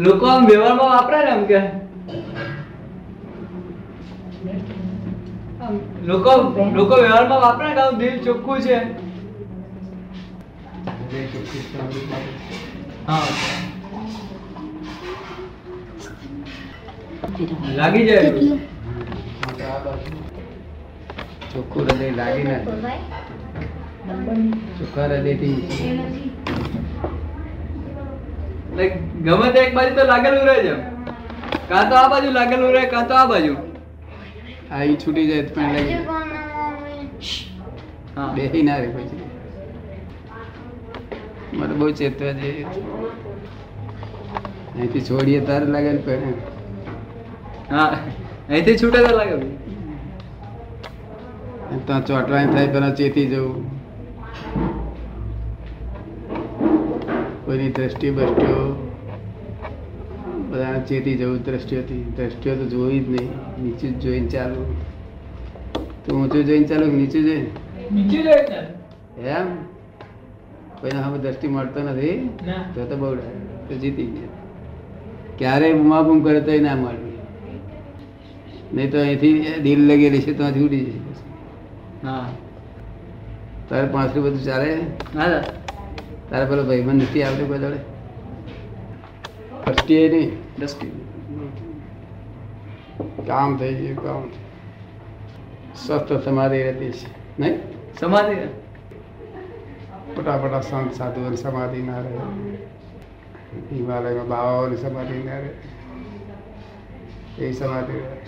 લોકો 0.00 0.26
આમ 0.26 0.46
વ્યવહારમાં 0.46 0.90
વાપરે 0.90 1.18
ને 1.20 1.30
આમ 1.30 1.44
કે? 1.46 1.60
લોકો 6.04 6.32
લોકો 6.74 6.94
વ્યવહારમાં 6.96 7.40
વાપરે 7.42 7.68
ને 7.68 7.74
કે 7.74 7.82
આમ 7.82 7.98
દિલ 7.98 8.14
ચોખ્ખું 8.22 8.60
છે? 8.62 8.76
લાગી 17.76 18.06
જાય 18.06 18.30
ચોખ્ખું 21.50 21.88
હૃદય 21.88 22.10
લાગી 22.12 22.44
ના 22.44 22.60
ચોખ્ખા 24.76 25.08
હૃદયથી. 25.08 25.56
ગમે 28.74 29.48
તે 29.52 29.60
એક 29.60 29.74
બાજુ 29.74 29.94
તો 29.96 30.04
લાગેલું 30.06 30.44
રહે 30.46 30.56
છે. 30.62 30.74
કાં 31.68 31.90
તો 31.90 31.96
આ 31.96 32.08
બાજુ 32.08 32.30
લાગેલું 32.32 32.72
રહે 32.76 32.84
કાં 32.86 33.08
તો 33.08 33.14
આ 33.14 33.26
બાજુ. 33.26 33.54
આ 34.70 34.82
ઈ 34.84 34.96
છૂટી 34.96 35.26
જાય 35.26 35.42
તો 35.42 35.54
પણ 35.54 35.72
લાગી. 35.72 35.98
હા. 38.16 38.28
બેસી 38.34 38.62
ના 38.62 38.78
રે 38.78 38.88
પછી. 38.88 39.22
મારે 41.58 41.74
બહુ 41.74 41.90
ચેતવા 42.00 42.32
જઈએ 42.32 42.64
અહીંથી 44.74 45.04
છોડીએ 45.08 45.40
તારે 45.50 45.66
લાગે 45.74 45.90
ને 45.92 46.02
પહેરે 46.06 46.28
હા 47.70 47.90
અહીંથી 48.48 48.76
છૂટે 48.82 48.98
તો 49.08 49.12
લાગે. 49.16 49.36
ત્યાં 51.86 52.04
ચોટવાની 52.06 52.52
થાય 52.54 52.68
પેલા 52.68 52.90
ચેતી 53.00 53.26
જવું. 53.26 53.62
કોઈની 57.54 57.70
દ્રષ્ટિ 57.70 58.10
બષ્ટિઓ 58.10 58.90
બધા 60.50 60.84
ચેતી 60.88 61.16
જવું 61.16 61.42
દ્રષ્ટિઓથી 61.42 62.12
દ્રષ્ટિઓ 62.16 62.54
તો 62.54 62.64
જોઈ 62.64 62.98
જ 62.98 63.08
નહીં. 63.08 63.30
નીચે 63.62 63.88
જ 63.88 63.98
જોઈને 63.98 64.28
ચાલુ. 64.28 64.76
તું 66.06 66.22
ઊંચું 66.22 66.44
જોઈને 66.44 66.64
ચાલુ 66.64 66.86
નીચું 66.86 67.22
જોઈને? 67.22 67.50
એમ? 69.28 69.54
કોઈને 70.80 70.98
હવે 70.98 71.18
દ્રષ્ટિ 71.18 71.48
મળતો 71.48 71.80
નથી. 71.80 72.30
તો 72.74 72.84
તો 72.84 72.96
બહુ. 72.96 73.14
તો 73.68 73.74
જીતી 73.74 74.06
ગયા. 74.06 74.28
ક્યારેય 75.38 75.72
બુમાબુમ 75.72 76.20
કરે 76.20 76.40
તો 76.40 76.52
ના 76.62 76.74
મળે. 76.74 77.12
નહીં 78.74 78.92
તો 78.92 78.98
અહીંથી 78.98 79.60
દિલ 79.62 79.84
લગેલી 79.84 80.20
છે 80.20 80.32
તો 80.32 80.42
અહીંથી 80.42 80.60
ઉડી 80.60 80.84
જાય. 80.84 82.08
હા. 82.08 82.28
તારે 83.68 83.88
પાંચરું 83.88 84.24
બધું 84.24 84.44
ચાલે? 84.44 84.74
હા. 85.14 85.42
તારે 86.34 86.46
પેલો 86.50 86.62
ભાઈબંધ 86.68 87.02
નથી 87.02 87.22
આવતો 87.22 87.44
કોઈ 87.46 87.58
દળે 87.58 87.76
ફર્સ્ટી 89.64 90.08
નહીં 90.12 90.30
દ્રષ્ટિ. 90.58 90.86
કામ 93.26 93.50
થઈ 93.58 93.74
ગયું 93.74 94.00
કામ 94.06 94.24
સ્વસ્થ 95.82 96.24
સમાધિ 96.24 96.58
રહેતી 96.62 96.90
છે 96.92 97.08
નહીં? 97.38 97.54
સમાધિ 98.00 98.34
ફટાફટા 100.16 100.60
સંત 100.70 100.92
સાધુઓની 100.94 101.40
સમાધિ 101.44 101.82
ના 101.82 102.00
રહે. 102.00 102.18
હિમાલયમાં 103.72 104.28
બાવાઓની 104.28 104.76
સમાધિ 104.76 105.22
ના 105.30 105.38
રહે. 105.38 105.52
એ 107.38 107.52
સમાધિ 107.52 107.96
રહે. 108.00 108.18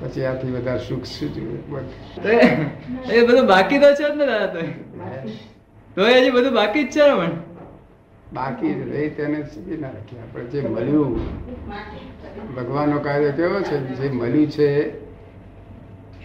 પછી 0.00 0.24
આથી 0.24 0.56
વધારે 0.56 0.82
સુખ 0.88 1.04
શું 1.04 1.30
એ 3.12 3.22
બધું 3.26 3.46
બાકી 3.46 3.78
તો 3.78 3.94
છે 3.94 4.06
જ 4.10 4.16
ને 4.16 4.26
તો 5.98 6.04
હજી 6.06 6.30
બધું 6.30 6.54
બાકી 6.54 6.82
જ 6.84 6.90
છે 6.90 7.02
ને 7.02 7.14
પણ 7.14 7.32
બાકી 8.32 8.72
રહી 8.90 9.08
તેને 9.10 9.38
સીધી 9.44 9.76
ના 9.76 9.88
રાખીએ 9.88 10.20
આપણે. 10.20 10.44
જે 10.52 10.60
મળ્યું 10.68 11.14
ભગવાનનો 12.56 12.98
કાર્ય 12.98 13.30
કેવો 13.30 13.58
છે 13.60 13.76
જે 13.98 14.06
મળ્યું 14.10 14.48
છે 14.48 14.68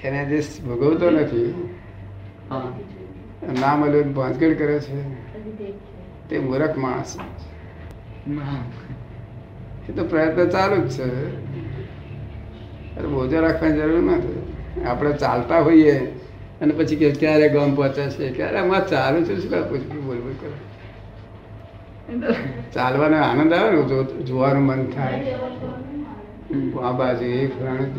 એને 0.04 0.22
જે 0.26 0.40
ભોગવતો 0.68 1.08
નથી 1.10 1.52
ના 3.60 3.76
મળ્યું 3.76 4.14
ભાંજગીડ 4.14 4.54
કરે 4.58 4.80
છે 4.80 4.98
તે 6.30 6.36
મૂરખ 6.40 6.78
માણસ 6.78 7.12
એ 9.90 9.92
તો 9.92 10.04
પ્રયત્ન 10.04 10.50
ચાલુ 10.50 10.78
જ 10.86 10.98
છે. 10.98 11.08
બોજો 13.08 13.38
રાખવાની 13.42 13.78
જરૂર 13.78 14.04
નથી. 14.04 14.40
આપણે 14.86 15.12
ચાલતા 15.14 15.62
હોઈએ 15.62 15.96
અને 16.62 16.74
પછી 16.74 16.96
કે 16.96 17.08
ક્યારે 17.12 17.48
ગામ 17.50 17.76
પહોંચે 17.76 18.04
છે 18.10 18.26
ક્યારે 18.30 18.58
આમાં 18.58 18.88
ચાલુ 18.88 19.20
છે 19.24 19.36
શું 19.40 19.64
પૂછવું 19.70 20.02
બોલ 20.06 20.20
બોલ 20.20 20.36
કરે 20.42 20.58
ચાલવાનો 22.74 23.18
આનંદ 23.18 23.54
આવે 23.54 23.70
ને 23.72 24.24
જોવાનું 24.24 24.64
મન 24.64 24.82
થાય. 24.86 25.36
આ 26.84 26.92
બાજુ 26.92 27.26
એ 27.26 27.48
ફલાણું 27.48 27.90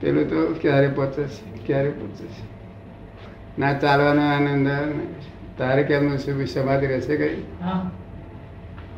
પેલું 0.00 0.24
તો 0.30 0.38
ક્યારે 0.60 0.88
પહોંચે 0.88 1.22
છે 1.24 1.66
ક્યારે 1.66 1.90
પહોંચે 1.90 2.24
ના 3.58 3.72
ચાલવાનો 3.78 4.22
આનંદ 4.22 4.68
આવે 4.68 4.92
ને. 4.92 5.06
તારે 5.58 5.82
કેમનું 5.82 6.18
શું 6.18 6.46
સમાધિ 6.46 6.86
રહેશે 6.86 7.14
કઈ? 7.16 7.36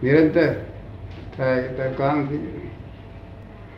નિરંતર 0.02 0.50
થાય 1.36 1.62
તાર 1.76 1.90
કામ 1.92 2.18
થઈ 2.26 2.36
ગયું 2.36 2.63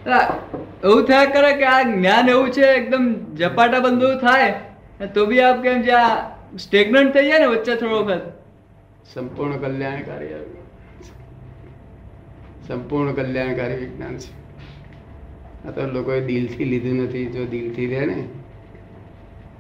એવું 0.07 1.05
થયા 1.05 1.25
કરે 1.25 1.53
કે 1.53 1.65
આ 1.65 1.83
જ્ઞાન 1.83 2.29
એવું 2.29 2.51
છે 2.51 2.63
એકદમ 2.63 3.15
ઝપાટા 3.35 3.79
બંધ 3.79 4.21
થાય? 4.21 4.55
તો 5.15 5.27
બી 5.27 5.41
આપ 5.41 5.63
કેમ 5.63 5.83
જે 5.83 5.93
આ 5.93 6.31
સ્ટેગ્નન્ટ 6.57 7.15
થઈ 7.15 7.29
જાય 7.29 7.39
ને 7.39 7.47
વચ્ચે 7.47 7.75
થોડો 7.77 8.05
વખત? 8.05 8.23
સંપૂર્ણ 9.15 9.57
કલ્યાણકારી 9.57 10.29
સંપૂર્ણ 12.67 13.13
કલ્યાણકારી 13.13 13.77
વિજ્ઞાન 13.77 14.17
છે. 14.19 14.47
આ 15.69 15.71
તો 15.71 15.87
લોકોએ 15.87 16.21
દિલથી 16.21 16.65
લીધું 16.65 17.05
નથી 17.05 17.27
જો 17.27 17.45
દિલથી 17.45 17.87
રહે 17.87 18.07
ને 18.07 18.29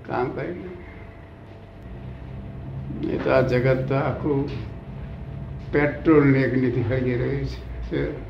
કામ 0.06 0.30
કરીને 0.30 0.68
એ 3.14 3.18
તો 3.18 3.30
આ 3.30 3.40
જગત 3.40 3.88
તો 3.88 3.94
આખું 3.94 4.48
પેટ્રોલ 5.72 6.26
ને 6.26 6.44
અગ્નિથી 6.44 7.14
રહ્યું 7.14 7.46
છે 7.82 8.26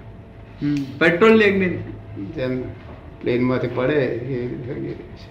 પેટ્રોલની 0.99 1.79
જેમ 2.37 2.53
પ્લેનમાંથી 3.21 3.71
પડે 3.75 3.95
એ 3.95 4.39
છે. 5.19 5.29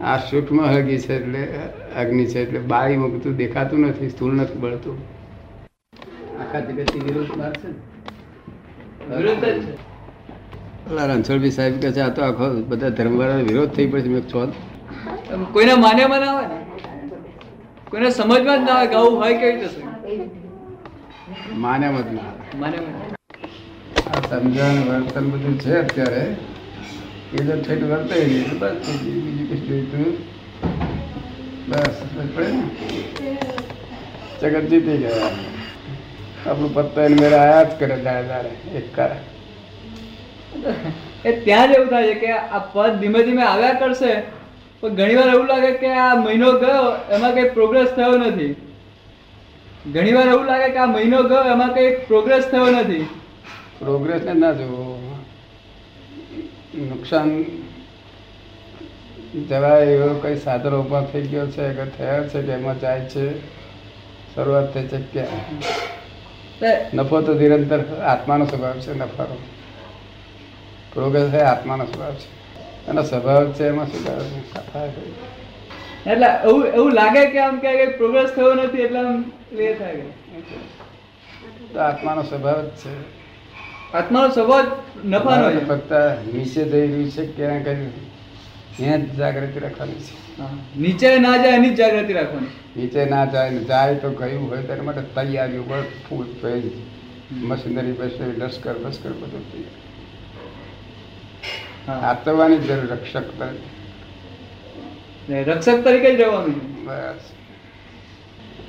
આ 0.00 0.16
સૂક્ષ્મ 0.28 0.58
હગી 0.60 0.98
છે 0.98 1.14
એટલે 1.16 1.42
અગ્નિ 2.00 2.24
છે 2.26 2.38
એટલે 2.42 2.58
બારી 2.72 2.96
મૂકતું 2.96 3.36
દેખાતું 3.36 3.80
નથી 3.80 4.10
સ્થૂળ 4.10 4.34
નથી 4.34 4.58
બળતું. 4.58 4.96
આખા 6.40 6.60
જગતની 6.60 7.04
વિરુદ્ધ 7.06 7.32
બહાર 7.38 7.52
છે 7.56 7.68
વિરુદ્ધ 9.16 9.44
જ 9.44 9.58
છે. 9.66 9.74
સાહેબ 11.50 11.80
કહે 11.80 11.90
છે 11.92 12.00
આ 12.00 12.08
તો 12.08 12.22
આખો 12.22 12.46
બધા 12.70 12.88
ધર્મવાળાનો 12.88 13.44
વિરોધ 13.44 13.70
થઈ 13.70 13.86
પડશે. 13.86 14.08
મેં 14.08 14.22
છો 14.28 14.40
કોઈને 15.52 15.74
માન્યમાં 15.74 16.20
ના 16.20 16.32
આવે 16.32 16.46
કોઈને 17.90 18.10
સમજમાં 18.10 18.58
જ 18.60 18.68
ના 18.68 18.84
કે 18.84 18.94
આવું 18.94 19.16
હોય 19.20 19.34
કેવી 19.40 19.54
રીતે 19.54 19.68
શકે? 19.68 19.82
માને 21.54 21.86
મત 21.88 22.08
ના. 22.12 22.30
માન્યમાં 22.60 23.05
સમજણ 24.30 24.78
વર્તન 24.88 25.26
બધું 25.30 25.60
છે 25.60 25.72
અત્યારે, 25.78 26.36
એ 27.34 27.44
જો 27.44 27.54
ઠેઠ 27.62 27.82
નહીં 27.82 28.50
તો 28.50 28.56
બસ 28.56 28.72
ગયું. 28.86 29.20
બીજું 29.24 29.46
કશું 29.50 29.66
જોઈતું. 29.66 30.08
બસ 31.68 31.96
પડે 32.36 32.52
ને. 32.52 32.62
જગત 34.40 34.70
જીતી 34.70 34.96
ગયા. 34.96 35.30
આપણું 36.46 36.74
પત્તા 36.74 37.04
એને 37.04 37.16
મેળા 37.20 37.40
આયા 37.40 37.62
જ 37.62 37.78
કરે 37.78 37.96
દાડે 37.96 38.28
દાડે, 38.28 38.50
એક 38.78 38.96
કારણ. 38.96 39.22
એ 41.24 41.32
ત્યાં 41.44 41.68
જ 41.68 41.74
એવું 41.74 41.88
થાય 41.88 42.08
છે 42.08 42.14
કે 42.14 42.32
આ 42.32 42.58
પદ 42.58 42.92
ધીમે 43.00 43.22
ધીમે 43.22 43.42
આવ્યા 43.42 43.72
કરશે, 43.72 44.12
પણ 44.80 44.94
ઘણી 44.94 45.14
વાર 45.14 45.28
એવું 45.28 45.46
લાગે 45.46 45.72
કે 45.72 45.92
આ 46.04 46.14
મહિનો 46.14 46.52
ગયો, 46.52 46.86
એમાં 47.10 47.34
કઈ 47.34 47.48
પ્રોગ્રેસ 47.48 47.88
થયો 47.90 48.16
નથી. 48.18 48.56
ઘણી 49.92 50.12
વાર 50.12 50.26
એવું 50.26 50.46
લાગે 50.46 50.68
કે 50.72 50.78
આ 50.78 50.86
મહિનો 50.86 51.22
ગયો, 51.22 51.44
એમાં 51.44 51.74
કઈ 51.74 51.96
પ્રોગ્રેસ 52.06 52.44
થયો 52.44 52.66
નથી. 52.70 53.06
પ્રોગ્રેસ 53.78 54.22
ને 54.22 54.32
ના 54.32 54.52
જોવો 54.52 55.16
નુકસાન 56.74 57.44
જવાય 59.48 59.84
એવો 59.84 60.14
કંઈ 60.14 60.36
સાધનો 60.36 60.82
ઊભા 60.82 61.00
થઈ 61.00 61.26
ગયો 61.26 61.46
છે 61.46 61.74
કે 61.74 61.84
થયા 61.84 62.28
છે 62.28 62.42
કે 62.42 62.52
એમાં 62.52 62.80
જાય 62.80 63.00
છે? 63.00 63.40
શરૂઆત 64.34 64.74
થઈ 64.74 64.86
છે 64.86 64.98
ક્યાં 65.00 66.86
નફો 66.94 67.20
તો 67.22 67.34
નિરંતર 67.34 68.00
આત્માનો 68.00 68.46
સ્વભાવ 68.46 68.72
છે 68.72 68.94
નફાનો. 68.94 69.36
પ્રોગ્રેસ 70.94 71.34
એ 71.34 71.38
આત્માનો 71.38 71.84
સ્વભાવ 71.84 72.14
છે. 72.14 72.28
એનો 72.88 73.02
સ્વભાવ 73.02 73.52
છે 73.52 73.68
એમાં 73.68 73.86
શું 73.86 74.04
છે? 74.04 74.72
થાય 74.72 74.92
એટલે 76.06 76.26
એવું 76.50 76.66
એવું 76.66 76.92
લાગે 76.92 77.26
કે 77.26 77.38
આમ 77.38 77.58
કે 77.58 77.86
પ્રોગ્રેસ 77.86 78.30
થયો 78.30 78.54
નથી 78.54 78.82
એટલે 78.82 78.98
આમ 78.98 79.32
એ 79.58 79.74
થાય. 79.74 80.02
તો 81.72 81.78
આત્માનો 81.80 82.22
સ્વભાવ 82.22 82.62
જ 82.62 82.68
છે. 82.68 83.25
આત્માનો 83.94 84.28
સ્વભાવ 84.28 84.66
નફાનો 85.04 85.50
છે 85.50 85.60
ફક્ત 85.68 85.90
નીચે 86.34 86.64
જઈ 86.64 86.86
રહ્યું 86.86 87.10
છે 87.10 87.26
ક્યાં 87.26 87.64
કર્યું 87.64 89.04
જ 89.04 89.16
જાગૃતિ 89.16 89.58
રાખવાની 89.58 89.92
છે. 89.92 90.12
નીચે 90.78 91.18
ના 91.18 91.36
જાય 91.36 91.56
એની 91.56 91.70
જ 91.70 91.74
જાગૃતિ 91.74 92.12
રાખવાની. 92.12 92.48
નીચે 92.76 93.04
ના 93.04 93.24
જાય 93.24 93.50
ને 93.50 93.64
જાય 93.64 93.94
તો 93.94 94.10
કયું 94.10 94.50
હોય 94.50 94.62
તેના 94.62 94.82
માટે 94.82 95.00
તૈયારીઓ 95.00 95.62
બસ 95.62 95.84
ફૂલ 96.08 96.26
પેજ 96.42 96.64
મશીનરી 97.42 97.92
પછી 97.92 98.36
લશ્કર 98.36 98.78
બસ્કર 98.78 99.10
બધું 99.10 99.44
તૈયાર 99.52 99.70
હા. 101.86 102.08
આતરવાની 102.08 102.58
જરૂર 102.58 102.86
રક્ષક 102.86 103.38
તરીકે. 103.38 103.68
રક્ષક 105.42 105.84
તરીકે 105.84 106.14
જ 106.14 106.20
રહેવાનું. 106.20 106.60
બસ. 106.84 107.32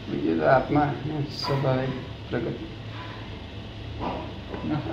બીજું 0.10 0.40
તો 0.40 0.46
આત્મા 0.46 0.94
સ્વાભાવિક 1.38 1.90
પ્રગતિ. 2.30 2.66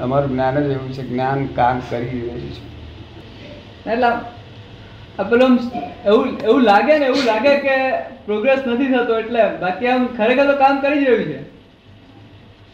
અમારું 0.00 0.30
જ્ઞાન 0.30 0.56
જ 0.60 0.70
એવું 0.70 0.92
છે 0.92 1.02
જ્ઞાન 1.02 1.46
કામ 1.46 1.80
કરી 1.90 2.20
રહ્યું 2.20 2.50
છે. 2.50 2.62
એટલે 3.90 4.10
પેલો 5.30 5.46
એવું 6.06 6.26
એવું 6.38 6.62
લાગે 6.62 6.94
ને 6.98 7.06
એવું 7.06 7.24
લાગે 7.24 7.54
કે 7.56 7.76
પ્રોગ્રેસ 8.26 8.60
નથી 8.66 8.92
થતો 8.92 9.18
એટલે 9.18 9.42
બાકી 9.60 9.86
આમ 9.86 10.06
ખરેખર 10.06 10.46
તો 10.52 10.56
કામ 10.58 10.80
કરી 10.80 11.04
જ 11.04 11.08
રહ્યું 11.08 11.24
છે. 11.24 11.40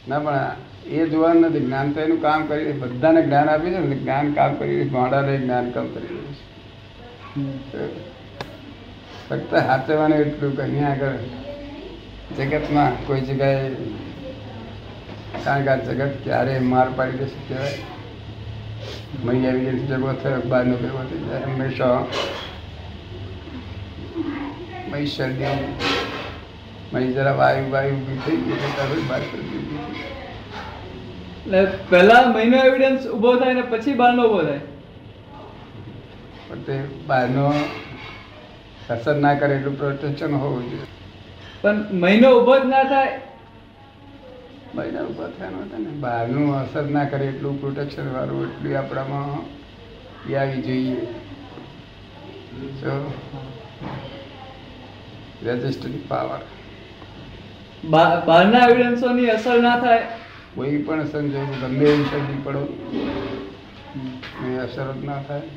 ના 0.08 0.18
પણ 0.18 0.50
એ 0.86 1.06
જોવાનું 1.06 1.42
નથી. 1.42 1.60
જ્ઞાન 1.60 1.92
તો 1.92 2.00
એનું 2.00 2.20
કામ 2.22 2.46
કરી 2.46 2.72
બધાને 2.72 3.20
જ્ઞાન 3.22 3.48
આપી 3.48 3.70
છે 3.70 3.78
ને 3.78 3.96
જ્ઞાન 3.96 4.32
કામ 4.32 4.54
કરી 4.54 4.76
રહ્યું 4.76 4.92
માડાને 4.92 5.34
જ્ઞાન 5.38 5.70
કામ 5.70 5.86
કરી 5.86 6.06
રહ્યું 6.06 6.34
છે. 7.72 7.82
ફક્ત 9.28 9.52
હાથવાનું 9.54 10.18
એટલું 10.18 10.56
કે 10.56 10.84
આગળ. 10.84 11.16
જગતમાં 12.38 12.92
કોઈ 13.06 13.20
જગ્યાએ 13.20 13.70
કારણ 15.44 15.64
કે 15.64 15.70
આ 15.70 15.76
જગત 15.76 16.24
ક્યારે 16.24 16.58
માર 16.58 16.88
પાડી 16.96 17.18
દેશે 17.18 17.38
કહેવાય? 17.48 17.78
મળી 19.24 19.46
આવી 19.46 19.64
જાય 19.64 19.98
જગો 19.98 20.12
થયો 20.12 20.40
બહારનો 20.48 20.76
ભેગો 20.76 21.02
થઈ 21.10 21.18
જાય 21.18 21.46
હંમેશા 21.46 21.98
મહી 24.90 25.06
શરદી 25.06 25.54
મહી 26.92 27.12
જરા 27.12 27.32
વાયુ 27.32 27.70
વાયુ 27.70 27.94
ઊભી 27.94 28.18
થઈ 28.26 28.36
ગઈ 28.36 28.52
એટલે 28.52 29.02
બહાર 29.08 29.20
કરી 29.20 29.60
એટલે 31.46 31.64
પહેલા 31.90 32.22
મહિનો 32.26 32.58
એવિડન્સ 32.64 33.06
ઊભો 33.06 33.36
થાય 33.36 33.54
ને 33.54 33.62
પછી 33.62 33.94
બહારનો 33.94 34.22
ઊભો 34.28 34.42
થાય? 34.42 34.60
પણ 36.48 36.60
તે 36.62 36.76
બહારનો 37.06 37.44
અસર 38.90 39.14
ના 39.16 39.34
કરે 39.34 39.54
એટલું 39.56 39.78
પ્રોટેક્શન 39.78 40.32
હોવું 40.34 40.70
જોઈએ. 40.70 40.86
પણ 41.62 41.76
મહિનો 41.92 42.28
ઊભો 42.40 42.58
જ 42.58 42.64
ના 42.64 42.84
થાય 42.84 43.20
મહિના 44.72 45.04
ઊભા 45.04 45.30
થયા 45.32 45.62
હતા 45.62 45.80
ને. 45.80 45.92
બહારનું 46.02 46.50
અસર 46.56 46.84
ના 46.88 47.06
કરે 47.06 47.24
એટલું 47.28 47.60
પ્રોટેક્શન 47.60 48.08
વાળું 48.12 48.44
એટલું 48.46 48.76
આપણામાં 48.76 49.40
એ 50.24 50.36
આવી 50.36 50.62
જોઈએ. 50.64 51.00
તો 52.78 52.92
રેઝિસ્ટન્ટ 55.42 56.06
પાવર 56.08 56.42
બહારના 57.84 58.62
એવિડન્સોની 58.66 59.30
અસર 59.30 59.62
ના 59.62 59.76
થાય. 59.80 60.06
કોઈ 60.54 60.78
પણ 60.80 61.06
સંજોગ 61.06 61.50
ગમે 61.62 61.86
એવી 61.86 62.06
શરદી 62.06 62.42
પડો 62.42 62.62
એ 64.44 64.58
અસર 64.58 64.88
જ 64.92 65.02
ના 65.02 65.20
થાય. 65.22 65.48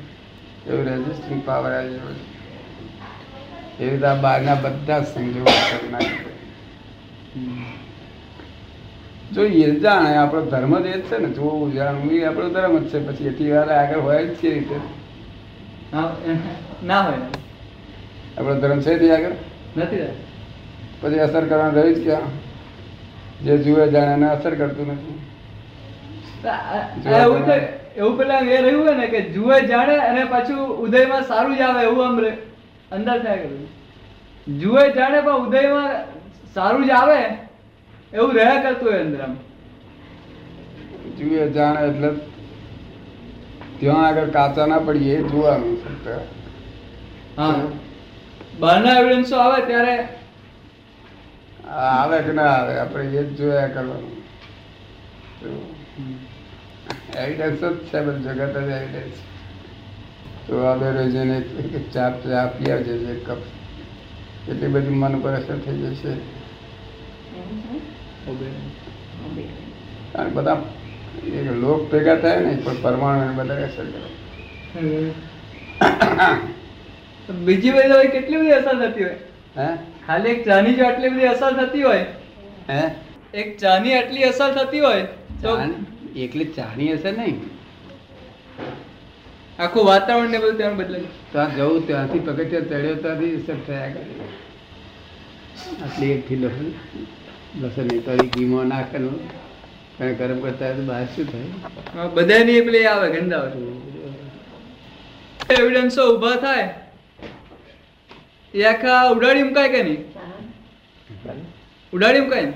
એવું 0.64 0.86
રેઝિસ્ટન્ટ 0.86 1.44
પાવર 1.44 1.72
આવી 1.72 1.94
જાય 1.96 2.16
એવી 3.78 3.90
રીતે 3.92 4.12
બહારના 4.22 4.58
બધા 4.64 5.00
જ 5.00 5.08
સંજોગો 5.08 5.52
અસર 5.54 5.82
ના 5.88 6.06
કરે. 6.10 6.32
જોઈએ 9.32 9.80
જાણે 9.80 10.16
આપણો 10.16 10.40
ધર્મ 10.42 10.82
જ 10.82 10.86
એ 10.86 11.00
છે 11.00 11.18
ને 11.18 11.28
જોવું 11.28 11.72
જાણવું 11.72 12.12
એ 12.12 12.24
આપણો 12.24 12.48
ધર્મ 12.48 12.78
જ 12.78 12.90
છે 12.90 12.98
પછી 12.98 13.28
એથી 13.28 13.50
વાર 13.50 13.68
આગળ 13.70 14.00
હોય 14.00 14.22
જ 14.24 14.34
છે 14.34 14.48
રીતે? 14.50 14.76
ના 16.82 17.02
હોય. 17.02 17.18
આપણો 18.38 18.54
ધર્મ 18.54 18.80
છે 18.80 18.98
તે 18.98 19.10
આગળ? 19.12 19.36
નથી 19.76 20.08
પછી 21.00 21.18
અસર 21.18 21.44
કરવાનું 21.44 21.82
રહી 21.82 21.94
જ 21.94 22.02
ક્યાં? 22.04 22.30
જે 23.40 23.58
જુએ 23.58 23.90
જાણે 23.90 24.12
એને 24.12 24.28
અસર 24.30 24.54
કરતું 24.54 24.86
નથી. 24.86 25.18
એવું 27.96 28.16
પેલા 28.18 28.40
એ 28.40 28.62
રહ્યું 28.62 28.86
હોય 28.86 28.94
ને 28.94 29.06
કે 29.06 29.20
જુએ 29.20 29.60
જાણે 29.66 29.96
અને 29.98 30.24
પાછું 30.24 30.58
ઉદયમાં 30.78 31.22
સારું 31.22 31.56
જ 31.56 31.60
આવે 31.60 31.82
એવું 31.82 32.06
આમ 32.06 32.18
અંદર 32.90 33.22
થાય 33.22 33.48
જુએ 34.46 34.92
જાણે 34.92 35.20
પણ 35.20 35.46
ઉદયમાં 35.46 35.90
સારું 36.54 36.86
જ 36.86 36.90
આવે. 36.90 37.38
એવું 38.14 38.34
રહ્યા 38.36 38.62
કરતું 38.64 38.86
હોય 38.86 39.00
અંદર 39.02 39.22
જુએ 41.16 41.44
જાણે 41.52 41.80
એટલે 41.84 42.10
ત્યાં 43.78 44.04
આગળ 44.06 44.30
કાચા 44.32 44.66
ના 44.66 44.82
પડીએ 44.82 45.16
જોવાનું 45.28 45.76
ફક્ત 45.80 46.06
હા. 47.36 47.62
બહારના 48.60 48.98
એવિડન્સો 49.00 49.36
આવે 49.40 49.60
ત્યારે? 49.66 49.96
આવે 51.84 52.18
કે 52.24 52.32
ના 52.32 52.50
આવે 52.52 52.74
આપણે 52.78 53.04
એ 53.14 53.24
જ 53.26 53.36
જોયા 53.38 53.68
કરવાનું. 53.68 54.16
એવિડન્સ 57.16 57.60
જ 57.62 57.88
છે 57.88 57.98
બધું 58.02 58.22
જગત 58.38 58.56
જ 58.60 58.70
એવિડન્સ 58.76 59.18
તો 60.44 60.52
બે 60.80 60.88
રોજને 60.92 61.36
ચા 61.92 62.10
ચા 62.22 62.44
પી 62.54 62.70
આવજે 62.70 62.94
કપ. 63.22 63.40
એટલી 64.48 64.72
બધી 64.72 64.98
મન 64.98 65.14
પર 65.22 65.34
અસર 65.34 65.58
થઈ 65.64 65.78
જશે. 65.84 66.12
કારણ 70.12 70.32
બધા 70.34 70.56
એક 71.38 71.48
લોક 71.62 71.80
ભેગા 71.92 72.16
થાય 72.24 72.40
ને 72.40 72.52
પણ 72.64 72.76
પરમાણુ 72.82 73.32
બધા 73.38 73.66
અસર 73.68 73.86
કરે. 73.86 74.08
બીજી 77.44 77.72
બધી 77.72 77.92
હોય 77.92 78.08
કેટલી 78.14 78.36
બધી 78.36 78.56
અસર 78.58 78.76
થતી 78.82 79.04
હોય? 79.04 79.16
હે? 79.58 79.68
ખાલી 80.06 80.30
એક 80.30 80.40
ચાની 80.44 80.74
જો 80.74 80.84
આટલી 80.86 81.10
બધી 81.10 81.30
અસર 81.32 81.52
થતી 81.60 81.82
હોય 81.82 82.06
હે? 82.70 82.82
એક 83.34 83.48
ચાની 83.58 83.94
આટલી 83.94 84.24
અસર 84.30 84.50
થતી 84.52 84.80
હોય 84.80 85.04
તો 85.42 85.50
એકલી 86.26 86.48
ચાની 86.56 86.90
હશે 86.92 87.10
નહીં. 87.10 87.36
આખું 89.58 89.84
વાતાવરણ 89.86 90.30
ને 90.30 90.38
બધું 90.38 90.56
ત્યાં 90.56 90.76
બદલાય 90.76 91.08
ત્યાં 91.32 91.56
જવું 91.56 91.86
ત્યાંથી 91.86 92.22
પગથિયા 92.28 92.68
ચડ્યો 92.70 92.96
ત્યાંથી 93.02 93.34
અસર 93.40 93.58
થયા 93.66 93.90
કરે. 93.92 94.04
આટલી 95.84 96.12
એકથી 96.12 96.36
લસણ 96.36 96.70
એ 97.54 98.00
તારી 98.06 98.30
ઘીમાં 98.34 98.66
નાખેલું 98.68 99.18
કારણ 99.98 100.16
ગરમ 100.20 100.38
કરતા 100.44 100.66
હોય 100.68 100.76
તો 100.78 100.84
બહાર 100.88 101.04
શું 101.14 101.26
થાય? 101.32 102.08
બધાની 102.16 102.56
એટલે 102.60 102.80
આવે 102.92 103.06
ગંદા 103.14 103.42
એવિડન્સો 105.58 106.02
ઊભા 106.14 106.36
થાય. 106.44 106.66
એ 108.54 108.66
આખા 108.72 108.98
ઉડાડી 109.14 109.46
મુકાય 109.48 109.70
કે 109.74 109.80
નહીં? 109.82 110.02
ઉડાડી 111.92 112.24
મુકાય 112.26 112.42
ને? 112.42 112.52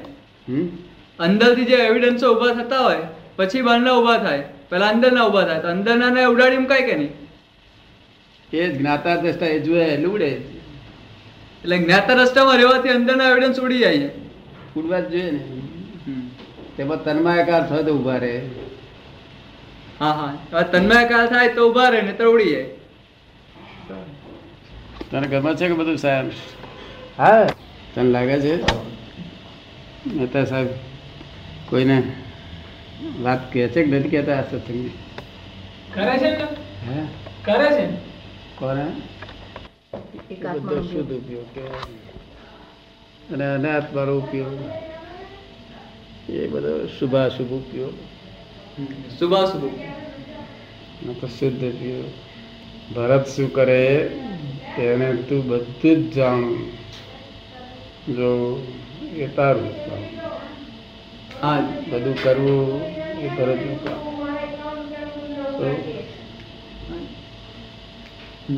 અંદરથી 1.18 1.70
જે 1.70 1.80
એવિડન્સો 1.86 2.26
ઊભા 2.34 2.58
થતા 2.60 2.84
હોય 2.88 3.02
પછી 3.38 3.66
બહારના 3.70 3.96
ઊભા 3.98 4.20
થાય. 4.28 4.44
પેલા 4.70 4.92
અંદરના 4.94 5.24
ઊભા 5.28 5.46
થાય. 5.48 5.60
તો 5.64 5.68
અંદરના 5.76 6.12
ને 6.16 6.22
ઉડાડી 6.34 6.62
મુકાય 6.66 6.84
કે 6.88 6.94
નહીં? 7.00 7.12
એ 8.52 8.70
જ્ઞાતા 8.78 9.16
દ્રષ્ટા 9.22 9.50
એ 9.56 9.58
જોયા 9.66 9.92
એટલે 9.96 10.08
ઉડે 10.14 10.28
એટલે 11.62 11.76
જ્ઞાતા 11.84 12.16
રસ્તામાં 12.22 12.56
રહેવાથી 12.60 12.96
અંદરના 13.00 13.28
એવિડન્સ 13.34 13.60
ઉડી 13.66 13.84
જાય 13.84 13.98
છે. 14.04 14.27
ઉડવા 14.78 15.00
જ 15.02 15.12
જોઈએ 15.12 15.30
ને? 15.32 15.42
તેમાં 16.76 17.00
તન્માયકાર 17.00 17.62
થાય 17.66 17.84
તો 17.84 17.92
ઊભા 17.94 18.18
રહે. 18.20 18.32
હા 20.00 20.12
હા. 20.14 20.62
તન્માયકાર 20.70 21.26
થાય 21.28 21.54
તો 21.54 21.66
ઊભા 21.66 21.90
રહે 21.90 22.02
ને 22.02 22.12
તો 22.14 22.32
ઉડી 22.32 22.50
જાય. 22.50 22.68
તને 25.10 25.26
ગમે 25.32 25.50
છે 25.54 25.66
કે 25.66 25.74
બધું 25.74 25.98
સાહેબ? 25.98 26.28
હા. 27.18 27.46
તને 27.92 28.04
લાગે 28.06 28.36
છે? 28.40 28.54
મહેતા 30.08 30.44
સાહેબ 30.46 30.70
કોઈને 31.68 31.96
વાત 33.20 33.40
કહે 33.50 33.62
છે 33.68 33.80
કે 33.82 33.90
નથી 33.90 34.12
કહેતા 34.12 34.38
આ 34.38 34.48
સત્સંગની? 34.50 34.94
કરે 35.90 36.14
છે 36.18 36.30
હે? 36.82 36.98
કરે 37.42 37.68
છે 37.68 37.86
કોને? 38.56 38.86
બધો 40.44 40.76
શુદ્ધ 40.84 41.12
ઉપયોગ 41.12 41.48
કહેવાય. 41.50 41.97
અને 43.28 43.46
અનાથ 43.48 43.88
મારો 43.92 44.14
ઉપયોગ. 44.20 44.60
એ 46.32 46.48
બધો 46.48 46.72
શુભાશુભ 46.90 47.52
ઉપયોગ. 47.58 47.96
શુભાશુભ 49.16 49.66
શુદ્ધ 51.30 51.64
ઉપયોગ 51.68 52.12
ભરત 52.90 53.24
શું 53.28 53.48
કરે? 53.50 53.82
તેને 54.74 54.96
તું 55.24 55.42
બધું 55.44 55.68
જ 56.02 56.12
જાણું. 56.12 56.62
જો 58.08 58.30
એ 59.14 59.26
તારું 59.30 59.70
હા. 61.32 61.62
બધું 61.86 62.16
કરવું 62.16 62.82
એ 63.16 63.28
ભરતનું 63.30 63.78
કામ 63.80 64.02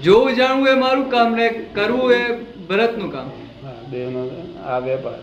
જોવું 0.01 0.35
જાણવું 0.35 0.69
એ 0.69 0.77
મારું 0.77 1.07
કામ 1.09 1.31
ને 1.35 1.47
કરવું 1.73 2.13
એ 2.13 2.23
ભરતનું 2.69 3.11
કામ. 3.11 3.29
હા 3.61 3.81
બેનો 3.85 4.23
આ 4.65 4.79
વેપાર. 4.79 5.21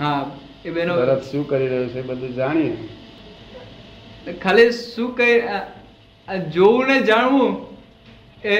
હા 0.00 0.30
એ 0.64 0.70
બેનો 0.70 0.94
ભરત 0.94 1.22
શું 1.24 1.48
કરી 1.48 1.68
રહ્યો 1.68 1.88
છે 1.88 2.02
બધું 2.02 2.34
જાણીએ. 2.34 2.76
ખાલી 4.42 4.70
શું 4.72 5.14
આ 6.28 6.36
જોવું 6.36 6.86
ને 6.86 7.00
જાણવું 7.00 7.52
એ 8.44 8.56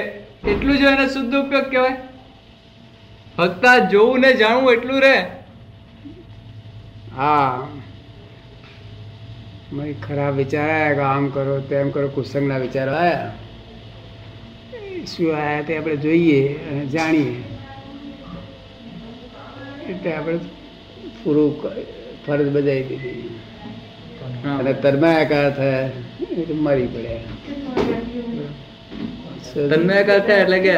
એટલું 0.46 0.76
જ 0.78 0.82
એને 0.82 1.08
શુદ્ધ 1.08 1.34
ઉપયોગ 1.34 1.66
કહેવાય. 1.70 1.96
ફક્ત 3.36 3.64
આ 3.64 3.78
જોવું 3.78 4.20
ને 4.20 4.32
જાણવું 4.32 4.72
એટલું 4.72 5.00
રહે. 5.00 5.16
હા. 7.16 7.68
મેં 9.72 10.00
ખરાબ 10.00 10.36
વિચાર 10.36 10.68
આવ્યા 10.70 11.10
આમ 11.10 11.30
કરો 11.30 11.60
તેમ 11.60 11.90
કરો 11.90 12.08
કુસંગના 12.08 12.58
વિચારો 12.58 12.92
આવ્યા 12.92 13.32
શું 15.06 15.36
આવ્યા 15.36 15.62
તે 15.62 15.78
આપણે 15.78 15.96
જોઈએ 15.96 16.40
અને 16.70 16.86
જાણીએ. 16.86 17.34
એટલે 19.88 20.10
આપણે 20.12 20.38
પૂરું 21.24 21.50
ફરજ 22.26 22.48
બજાવી 22.48 22.82
દીધી. 22.82 23.28
અને 24.58 24.72
તન્માયાકાર 24.84 25.50
થયા 25.56 25.86
એટલે 26.38 26.56
મરી 26.66 26.88
પડ્યા. 26.94 27.24
તન્માયાકાર 29.68 30.20
થયા 30.26 30.42
એટલે 30.44 30.58
કે? 30.58 30.76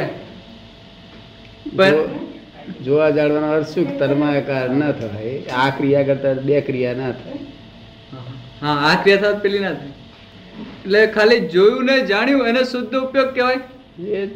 જોવા 2.85 3.11
જાણવાનો 3.11 3.49
અર્થ 3.52 3.69
શું? 3.69 3.87
તન્માયાકાર 3.99 4.67
ન 4.71 4.83
થાય. 4.93 5.35
આ 5.62 5.71
ક્રિયા 5.79 6.02
કરતા 6.02 6.35
બે 6.49 6.61
ક્રિયા 6.69 6.95
ના 6.95 7.12
થાય. 7.12 7.40
હા 8.62 8.76
આ 8.88 8.95
ક્રિયા 9.02 9.23
સાથે 9.23 9.40
પેલી 9.47 9.59
ના 9.59 9.75
થાય. 9.75 9.95
એટલે 10.85 11.00
ખાલી 11.07 11.40
જોયું 11.55 11.85
ને 11.85 11.97
જાણ્યું 12.07 12.49
એને 12.49 12.62
શુદ્ધ 12.64 12.95
ઉપયોગ 12.97 13.31
કહેવાય? 13.35 13.61
એ 14.19 14.26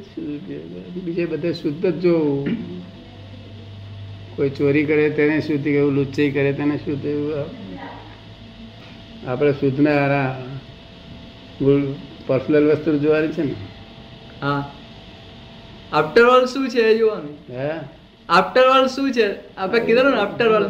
બીજે 1.04 1.24
બધે 1.26 1.50
શુદ્ધ 1.52 1.86
જ 1.86 1.94
જોવું. 2.00 2.48
કોઈ 4.36 4.50
ચોરી 4.50 4.84
કરે 4.84 5.10
તેને 5.10 5.40
શુદ્ધ 5.40 5.64
કેવું 5.64 5.92
લુચ્ચી 5.92 6.30
કરે 6.30 6.52
તેને 6.52 6.76
શુદ્ધ 6.76 7.02
થયું? 7.02 7.34
આપણે 9.26 9.52
શુદ્ધના 9.52 9.96
આરા 10.04 10.30
પર્સનલ 12.26 12.70
વસ્તુ 12.70 12.98
જોવાની 12.98 13.28
છે 13.28 13.42
ને. 13.42 13.54
હા. 14.42 14.70
આફ્ટર 15.92 16.24
ઓલ 16.26 16.46
શું 16.46 16.68
છે 16.68 16.80
એ 16.80 16.98
જોવાનું? 16.98 17.36
હે? 17.50 17.70
આફ્ટર 18.28 18.62
ઓલ 18.62 18.86
શું 18.86 19.12
છે? 19.12 19.56
આપણે 19.56 19.80
કીધું 19.80 20.10
ને 20.10 20.16
આફ્ટર 20.16 20.48
ઓલ 20.48 20.66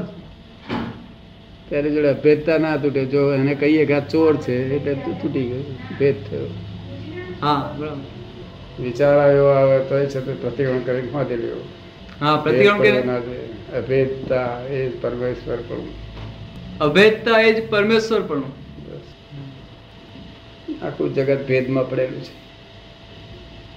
ત્યારે 1.68 1.90
જોડે 1.90 2.12
ભેદતા 2.12 2.58
ના 2.58 2.76
તૂટે. 2.76 3.04
જો 3.04 3.34
એને 3.34 3.54
કહીએ 3.54 3.84
કે 3.86 3.94
આ 3.94 4.00
ચોર 4.00 4.36
છે 4.36 4.56
એટલે 4.76 4.94
તૂટી 4.94 5.44
ગયું. 5.44 5.98
ભેદ 5.98 6.16
થયો. 6.30 6.48
હા 7.42 7.74
બરાબર. 7.78 8.04
વિચાર 8.80 9.18
આવ્યો 9.18 9.46
આવે 9.46 9.78
તો 9.84 9.98
એ 9.98 10.06
છે 10.06 10.20
તે 10.20 10.32
પ્રતિક્રમણ 10.32 10.78
કરીને 10.78 11.08
ખોદી 11.08 11.36
લેવો 11.36 11.62
હા 12.20 12.36
પ્રતિક્રમણ 12.44 12.82
કે 12.82 12.90
કરવો 12.90 13.06
ના 13.06 13.20
જોઈએ. 13.20 13.48
અભેદતા 13.78 14.50
એ 14.70 14.80
પરમેશ્વર 15.02 15.60
પણ 15.68 15.86
અભેદતા 16.80 17.38
એ 17.40 17.50
જ 17.54 17.58
પરમેશ્વર 17.70 18.22
પણ 18.28 18.44
આખું 20.82 21.14
જગત 21.16 21.40
ભેદમાં 21.48 21.86
પડેલું 21.90 22.22
છે. 22.22 22.32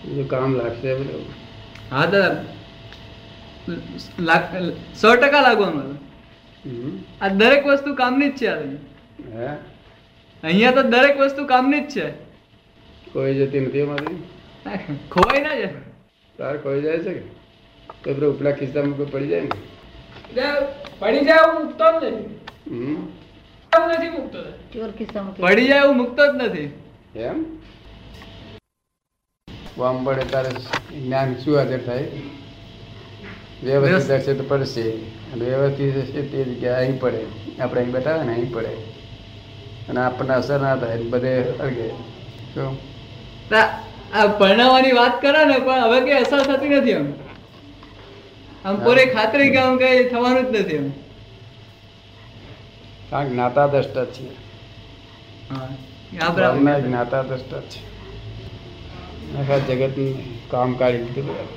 બીજું 0.01 0.27
કામ 0.29 0.51
લાગશે 0.56 0.89
બધું 1.00 1.25
હા 1.91 2.06
દાદા. 2.12 2.44
સો 4.94 5.08
ટકા 5.15 5.41
લાગવાનું 5.41 5.91
આ 7.22 7.29
દરેક 7.39 7.63
વસ્તુ 7.67 7.96
કામની 7.96 8.32
જ 8.32 8.39
છે 8.39 8.50
હે? 9.34 9.50
અહીંયા 10.44 10.75
તો 10.77 10.84
દરેક 10.94 11.15
વસ્તુ 11.20 11.41
કામની 11.48 11.84
જ 11.84 11.94
છે. 11.94 12.06
કોઈ 13.13 13.34
જતી 13.39 13.62
નથી 13.62 13.82
એમાંથી? 13.82 14.17
ખોવાય 15.12 15.41
ના 15.41 15.56
જાય. 15.56 15.70
તાર 16.36 16.56
કોઈ 16.58 16.82
જાય 16.82 17.00
છે 17.00 17.13
કે? 17.13 17.24
તો 18.03 18.09
ઉપલા 18.31 18.51
ખિસ્સામાં 18.59 18.97
કોઈ 18.97 19.09
પડી 19.13 19.27
જાય 19.27 19.41
ને? 19.41 19.49
પડી 20.99 21.25
જાય 21.27 21.41
હું 21.45 21.55
મુકતો 21.63 21.85
જ 21.91 21.93
નથી. 22.03 22.25
મુકતો 24.17 24.39
પડી 25.45 25.67
જાય 25.67 25.83
હું 25.87 25.97
મુકતો 25.97 26.23
જ 26.27 26.29
નથી. 26.43 26.69
એમ? 27.27 27.37
વામ 29.77 29.97
પડે 30.05 30.23
તારે 30.31 30.51
જ્ઞાન 30.95 31.29
શું 31.43 31.53
હાજર 31.57 31.81
થાય? 31.87 32.07
વ્યવસ્થિત 33.63 34.11
હશે 34.11 34.33
તો 34.33 34.43
પડશે. 34.49 34.85
વ્યવસ્થિત 35.41 35.95
હશે 35.97 36.21
તે 36.31 36.39
જગ્યાએ 36.43 36.79
અહીં 36.83 36.97
પડે. 36.99 37.21
આપણે 37.61 37.79
અહીં 37.81 37.93
બતાવે 37.95 38.21
ને 38.23 38.33
અહીં 38.33 38.51
પડે. 38.53 38.73
અને 39.89 39.99
આપણને 40.05 40.33
અસર 40.33 40.59
ના 40.61 40.75
થાય 40.81 41.03
બધે 41.13 41.33
અડગે 41.65 41.87
શું? 42.53 42.73
ભણાવવાની 44.39 44.97
વાત 44.99 45.15
કરે 45.21 45.41
ને 45.45 45.57
પણ 45.65 45.81
હવે 45.85 45.99
કઈ 46.05 46.17
અસર 46.23 46.39
થતી 46.49 46.69
નથી 46.69 46.91
એમ. 46.99 47.07
આમ 48.67 48.77
પૂરે 48.86 49.03
ખાતરી 49.05 49.50
કે 49.50 49.57
આમ 49.57 49.77
કઈ 49.77 50.00
થવાનું 50.09 50.45
જ 50.45 50.55
નથી 50.55 50.75
એમ. 50.75 50.88
કારણ 53.09 53.29
જ્ઞાતા 53.29 53.67
દ્રષ્ટ 53.67 53.97
છીએ. 54.13 54.33
ભાવના 56.38 56.79
જ્ઞાતા 56.79 57.21
દ્રષ્ટ 57.21 57.53
છે 57.69 57.79
આખા 59.38 59.57
જગતનું 59.57 60.50
કામ 60.50 60.74
કાઢી 60.74 60.97
લીધું 60.97 61.25
બધા 61.27 61.47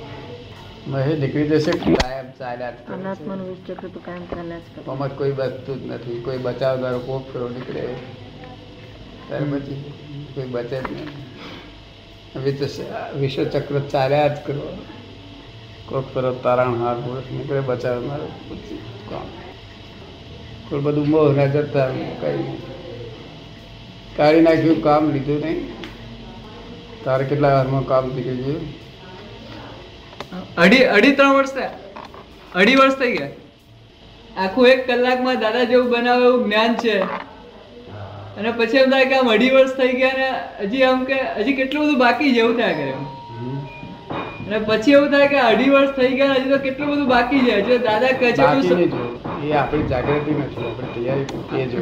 મહે 0.87 1.17
નીકળી 1.17 1.47
જશે 1.47 1.71
કાયમ 1.71 2.29
ચાલ્યા 2.39 2.73
આમાં 4.87 5.17
કોઈ 5.17 5.31
બચતું 5.31 5.83
જ 5.83 5.91
નથી. 5.91 6.21
કોઈ 6.21 6.37
બચાવનારો 6.37 6.99
કોક 6.99 7.23
ફેરો 7.33 7.49
નીકળે. 7.49 7.83
ત્યાર 9.27 9.43
પછી 9.51 9.77
કોઈ 10.35 10.45
બચે 10.45 10.79
જ 10.79 10.91
નહીં. 10.91 11.09
વિશ્વ 12.43 13.19
વિશ્વચક્ર 13.19 13.79
ચાલ્યા 13.91 14.27
જ 14.27 14.37
કરો 14.45 14.65
કોક 15.91 16.05
તારણ 16.43 16.75
હાર 16.81 16.97
પુરુષ 17.05 17.27
નીકળે 17.37 17.61
બચાવનારો 17.69 18.27
પછી 18.49 18.77
કામ 19.09 19.27
કોઈ 20.67 20.83
બધું 20.85 21.07
મોહ 21.13 21.23
ના 21.37 21.47
જતા 21.55 21.87
કઈ 22.21 22.43
કાઢી 24.17 24.43
નાખ્યું, 24.47 24.79
કામ 24.87 25.03
લીધું 25.15 25.39
નહીં. 25.45 25.59
તારે 27.05 27.23
કેટલા 27.31 27.51
વારમાં 27.55 27.85
કામ 27.91 28.05
થઈ 28.15 28.25
ગયું 28.39 28.63
અઢી 30.63 30.85
અઢી 30.95 31.15
ત્રણ 31.19 31.35
વર્ષ 31.37 31.53
થયા. 31.55 31.75
અઢી 32.59 32.77
વર્ષ 32.81 32.97
થઈ 33.01 33.13
ગયા. 33.17 33.33
આખું 34.43 34.65
એક 34.73 34.81
કલાકમાં 34.89 35.37
દાદા 35.43 35.65
જેવું 35.71 35.87
બનાવે 35.93 36.25
એવું 36.29 36.43
જ્ઞાન 36.45 36.71
છે. 36.83 36.95
અને 38.37 38.49
પછી 38.59 38.81
એમ 38.83 38.89
થાય 38.93 39.07
કે 39.13 39.15
આમ 39.21 39.31
અઢી 39.35 39.53
વર્ષ 39.55 39.73
થઈ 39.79 39.93
ગયા 40.01 40.19
ને 40.21 40.29
હજી 40.65 40.83
આમ 40.89 40.99
કે, 41.09 41.17
હજી 41.39 41.57
કેટલું 41.59 41.83
બધું 41.85 41.99
બાકી 42.03 42.31
જેવું 42.37 42.55
થાય 42.61 42.75
કરે 42.79 42.93
અને 44.51 44.59
પછી 44.69 44.93
એવું 44.95 45.11
થાય 45.11 45.27
કે 45.33 45.37
અઢી 45.49 45.69
વર્ષ 45.73 45.91
થઈ 45.97 46.15
ગયા 46.19 46.37
હજી 46.37 46.51
તો 46.53 46.57
કેટલું 46.63 46.87
બધું 46.91 47.07
બાકી 47.11 47.41
છે. 47.45 47.53
હજી 47.59 47.77
દાદા 47.85 48.13
કહે 48.19 48.31
છે 48.37 48.43
એ 49.47 49.53
આપણી 49.59 49.87
જાગૃતિ 49.91 50.31
નથી 50.39 50.65
આપણે 50.69 50.87
તૈયારી 50.95 51.61
એ 51.61 51.67
જો 51.71 51.79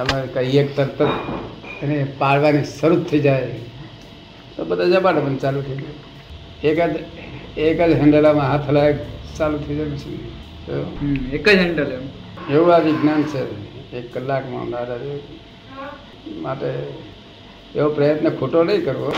અમે 0.00 0.18
કહીએ 0.34 0.64
તરત 0.76 1.00
જ 1.00 1.86
એને 1.86 1.96
પાડવાની 2.20 2.66
શરૂ 2.72 2.98
થઈ 3.12 3.22
જાય. 3.26 3.48
તો 4.56 4.60
બધા 4.68 4.90
ઝપાટા 4.92 5.24
પણ 5.26 5.38
ચાલુ 5.44 5.60
થઈ 5.68 5.78
જાય. 5.80 5.96
એક 6.68 6.78
જ 6.92 6.96
એક 7.68 7.80
જ 7.88 7.90
હેન્ડલામાં 8.02 8.48
હાથ 8.52 8.68
હલાય 8.70 8.92
ચાલુ 9.38 9.56
થઈ 9.64 9.76
જાય 9.80 9.90
પછી. 9.96 10.20
તો 10.66 10.72
એક 11.36 11.46
જ 11.48 11.58
હેન્ડલ 11.64 11.90
એમ. 11.98 12.04
એવું 12.52 12.70
આ 12.76 12.80
વિજ્ઞાન 12.86 13.22
છે. 13.32 13.42
એક 13.98 14.06
કલાકમાં 14.14 14.70
દાદા 14.76 14.98
માટે 16.44 16.70
એવો 17.78 17.88
પ્રયત્ન 17.96 18.28
ખોટો 18.40 18.58
નહીં 18.70 18.84
કરવો. 18.88 19.10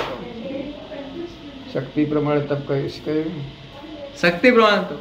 શક્તિ 1.73 2.05
પ્રમાણે 2.05 2.47
તપ 2.47 2.67
કહીશ 2.69 2.99
કહ્યું 3.05 3.33
શક્તિ 4.17 4.51
પ્રમાણે 4.51 4.85
તો 4.89 4.97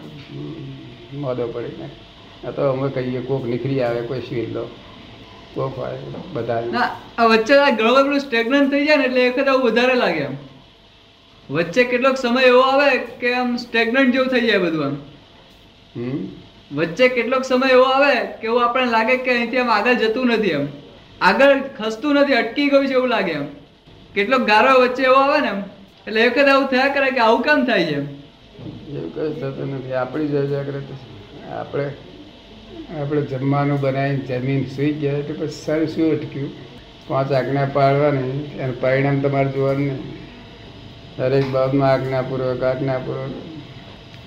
મોદો 1.18 1.48
પડીને. 1.48 1.88
આ 2.46 2.52
તો 2.52 2.70
અમે 2.72 2.90
કહીએ 2.90 3.22
કોક 3.22 3.44
નીકળી 3.46 3.82
આવે 3.84 4.02
કોઈ 4.02 4.22
શીર 4.22 4.50
લો 4.54 4.64
કોક 5.56 5.76
હોય 5.76 5.98
બધા 6.34 6.84
આ 7.18 7.26
વચ્ચે 7.26 7.56
આ 7.60 7.72
ઘણો 7.72 8.04
બધું 8.04 8.20
સ્ટેગ્નન્ટ 8.20 8.72
થઈ 8.72 8.86
જાય 8.86 8.98
ને 8.98 9.06
એટલે 9.06 9.22
એ 9.26 9.30
વખત 9.32 9.48
આવું 9.48 9.72
વધારે 9.72 9.96
લાગે 9.96 10.22
એમ. 10.22 10.36
વચ્ચે 11.50 11.84
કેટલોક 11.84 12.18
સમય 12.18 12.42
એવો 12.42 12.62
આવે 12.62 12.90
કે 13.20 13.34
આમ 13.36 13.56
સ્ટેગ્નન્ટ 13.58 14.14
જેવું 14.14 14.30
થઈ 14.30 14.48
જાય 14.48 14.60
બધું 14.60 14.84
આમ. 14.86 14.98
હમ? 15.96 16.20
વચ્ચે 16.72 17.10
કેટલોક 17.10 17.44
સમય 17.44 17.68
એવો 17.70 17.86
આવે 17.86 18.14
કે 18.42 18.48
એવું 18.48 18.64
આપણને 18.64 18.92
લાગે 18.92 19.18
કે 19.18 19.32
અહીંથી 19.32 19.58
આમ 19.58 19.70
આગળ 19.70 19.96
જતું 19.96 20.28
નથી 20.28 20.52
એમ. 20.52 20.68
આગળ 21.22 21.56
ખસતું 21.80 22.16
નથી 22.16 22.34
અટકી 22.34 22.70
ગયું 22.70 22.88
છે 22.88 22.94
એવું 22.94 23.10
લાગે 23.10 23.32
એમ. 23.32 23.48
કેટલોક 24.16 24.48
ગારો 24.48 24.80
વચ્ચે 24.82 25.04
એવો 25.04 25.16
આવે 25.16 25.40
ને 25.42 25.48
એમ. 25.48 25.64
એટલે 26.08 26.20
એ 26.22 26.30
વખત 26.30 26.48
આવું 26.54 26.68
થયા 26.74 26.94
કરે 26.96 27.08
કે 27.16 27.22
આવું 27.26 27.42
કામ 27.48 27.60
થાય 27.70 27.86
છે 27.90 27.98
એવું 27.98 29.10
કઈ 29.16 29.32
થતું 29.42 29.68
નથી. 29.76 29.96
આપણી 30.02 30.30
જ 30.34 30.36
જાગૃતિ 30.54 30.94
આપણે 31.58 31.88
આપણે 33.02 33.22
જમવાનું 33.32 33.78
બનાવીને 33.84 34.24
જમીન 34.30 34.64
સૂઈ 34.76 34.94
ગયા 35.02 35.20
એટલે 35.22 35.36
પછી 35.40 35.60
સારું 35.66 35.90
શું 35.94 36.08
અટક્યું? 36.16 36.52
પાંચ 37.08 37.30
આજ્ઞા 37.40 37.68
પાડવાની 37.78 38.40
એનું 38.62 38.78
પરિણામ 38.82 39.18
તમારે 39.24 39.50
જોવાનું 39.56 39.86
નહીં. 39.88 40.02
દરેક 41.18 41.48
બાબતમાં 41.54 41.92
આજ્ઞાપૂર્વક 41.94 42.62
આજ્ઞાપૂર્વક. 42.72 43.34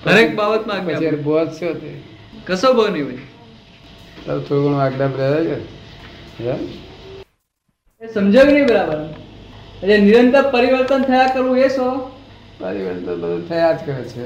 દરેક 0.05 0.29
બાબતમાં 0.39 0.81
પછી 0.87 1.15
બોધ 1.27 1.51
શું 1.59 1.73
તે 1.81 1.91
કશો 2.47 2.69
બહુ 2.77 2.85
નહીં 2.95 3.05
ભાઈ 3.09 3.27
તારે 4.25 4.41
થોડું 4.47 4.63
ઘણું 4.65 4.81
આજ્ઞા 4.85 5.09
રહે 5.33 5.57
છે. 6.37 6.55
સમજાવ્યું 8.01 8.55
નહીં 8.55 8.67
બરાબર? 8.71 8.99
એટલે 9.83 9.97
નિરંતર 9.97 10.45
પરિવર્તન 10.51 11.01
થયા 11.03 11.27
કરવું 11.27 11.57
એ 11.57 11.69
શું? 11.69 12.01
પરિવર્તન 12.59 13.21
બધું 13.21 13.49
થયા 13.49 13.71
જ 13.71 13.79
કરે 13.85 14.03
છે. 14.03 14.23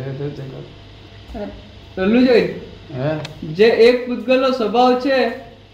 પેલું 1.96 2.26
જોઈ. 2.28 2.48
જે 3.54 3.68
એક 3.88 4.08
પૂતગલનો 4.08 4.50
સ્વભાવ 4.52 5.00
છે 5.00 5.18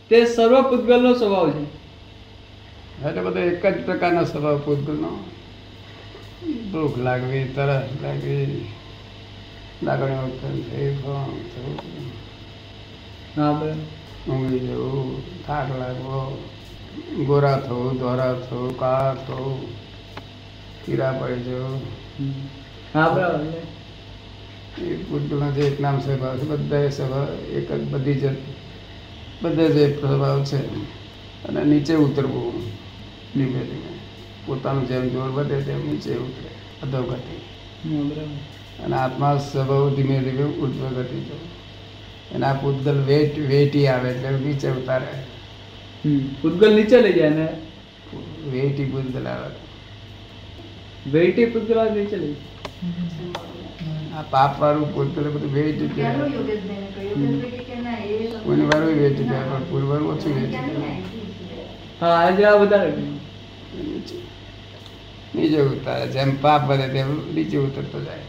તે 0.10 0.26
સર્વ 0.26 0.62
પૂતગલનો 0.62 1.14
સ્વભાવ 1.14 1.52
છે. 1.52 1.66
એટલે 3.08 3.22
બધો 3.22 3.40
એક 3.40 3.66
જ 3.66 3.86
પ્રકારનો 3.86 4.24
સ્વભાવ 4.24 4.58
પૂતગલનો? 4.60 5.12
ભૂખ 6.72 6.98
લાગવી 6.98 7.44
તરસ 7.56 7.90
લાગવી 8.04 8.66
લાગણી 9.84 10.24
ઉત્પન્ન 10.28 10.58
થઈ 10.62 10.90
ભણ 10.94 11.38
થવું 11.52 11.78
હા 13.38 13.54
બે 13.60 13.70
ઊંઘી 14.32 14.60
જવું 14.60 15.10
થાક 15.46 15.68
લાગવો. 15.80 16.20
ગોરા 17.28 17.58
થવું 17.58 18.00
ધોરા 18.00 18.34
થવું 18.34 18.80
કાળા 18.80 19.14
થવું 19.14 19.68
કીરા 20.86 21.12
પડી 21.12 21.44
જવું 21.44 21.82
એ. 24.82 24.96
પૂતગલનો 24.96 25.52
જે 25.52 25.62
એક 25.62 25.80
નામ 25.80 26.00
સ્વભાવ 26.00 26.38
છે 26.38 26.46
બધા 26.46 26.90
સ્વભાવ 26.90 27.28
એક 27.54 27.72
જ 27.72 27.82
બધી 27.92 28.14
જ 28.14 28.24
બધા 29.42 29.68
જ 29.68 30.00
સ્વભાવ 30.00 30.44
છે 30.44 30.58
અને 31.48 31.64
નીચે 31.64 31.94
ઉતરવું 31.96 32.54
ધીમે 33.34 33.62
ધીમે 33.64 33.92
પોતાનું 34.46 34.88
જેમ 34.88 35.10
જોર 35.10 35.30
વધે 35.30 35.62
તેમ 35.62 35.82
નીચે 35.90 36.14
ઉતરે 36.18 36.50
અધોગતિ. 36.84 37.36
અને 38.84 38.96
આત્મા 38.96 39.38
સ્વભાવ 39.38 39.96
ધીમે 39.96 40.18
ધીમે 40.20 40.44
ઉર્ધ્વ 40.44 40.84
ગતિ 41.02 41.20
જવું 41.20 41.46
અને 42.36 42.46
આ 42.46 42.54
પૂતગલ 42.54 42.98
વેટ 43.02 43.34
વેટી 43.40 43.88
આવે 43.88 44.10
એટલે 44.10 44.30
નીચે 44.40 44.70
ઉતારે. 44.70 45.33
હમ 46.04 46.20
પૂતગલ 46.42 46.72
નીચે 46.76 46.98
લઈ 47.00 47.16
જાય 47.16 47.32
ને 47.32 47.46
વેટી 48.52 48.88
પૂતગલ 48.88 49.26
આવે 49.28 49.50
વેઇટી 51.08 51.48
પૂતગલ 51.48 51.78
આ 51.80 51.90
નીચે 51.92 52.18
લઈ 52.18 52.36
આ 54.14 54.24
પાપ 54.32 54.60
વાળું 54.60 54.90
પૂતગલ 54.94 55.28
બધું 55.30 55.54
વેટી 55.56 55.90
કહેવાય 55.90 56.26
કોઈની 58.40 58.68
વાળું 58.68 58.98
વેટી 59.00 59.26
કહેવાય 59.26 59.48
પણ 59.52 59.66
પૂર 59.70 59.84
વાળું 59.86 60.12
ઓછું 60.12 60.34
વેટી 60.36 60.64
કહેવાય 60.66 60.98
હા 62.02 62.16
આજે 62.20 62.44
આ 62.46 62.58
વધારે 62.58 62.92
નીચે 62.98 64.16
નીચે 65.34 65.60
ઉતારે 65.68 66.06
જેમ 66.14 66.32
પાપ 66.40 66.62
વધે 66.70 66.88
તેમ 66.92 67.10
નીચે 67.34 67.58
ઉતરતો 67.60 68.00
જાય 68.02 68.26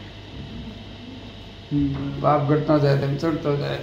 હમ. 1.71 1.89
પાપ 2.21 2.41
ઘટતો 2.49 2.73
જાય 2.79 2.97
તેમ 2.99 3.13
ચડતો 3.17 3.51
જાય 3.57 3.79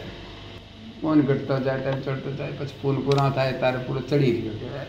પૂન 1.03 1.21
ઘટતો 1.21 1.59
જાય 1.61 1.81
તેમ 1.81 2.01
ચડતો 2.01 2.31
જાય 2.33 2.53
પછી 2.53 2.79
ફૂલ 2.83 2.97
પૂરા 3.05 3.31
થાય 3.31 3.53
ત્યારે 3.53 3.79
પૂરો 3.79 4.01
ચડી 4.01 4.33
ગયો 4.33 4.53
કહેવાય. 4.53 4.87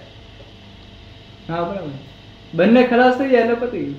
હા 1.50 1.64
બરાબર. 1.64 1.90
બંને 2.54 2.84
ખલાસ 2.88 3.18
થઈ 3.18 3.30
જાય 3.30 3.42
એટલે 3.42 3.56
પતી. 3.56 3.94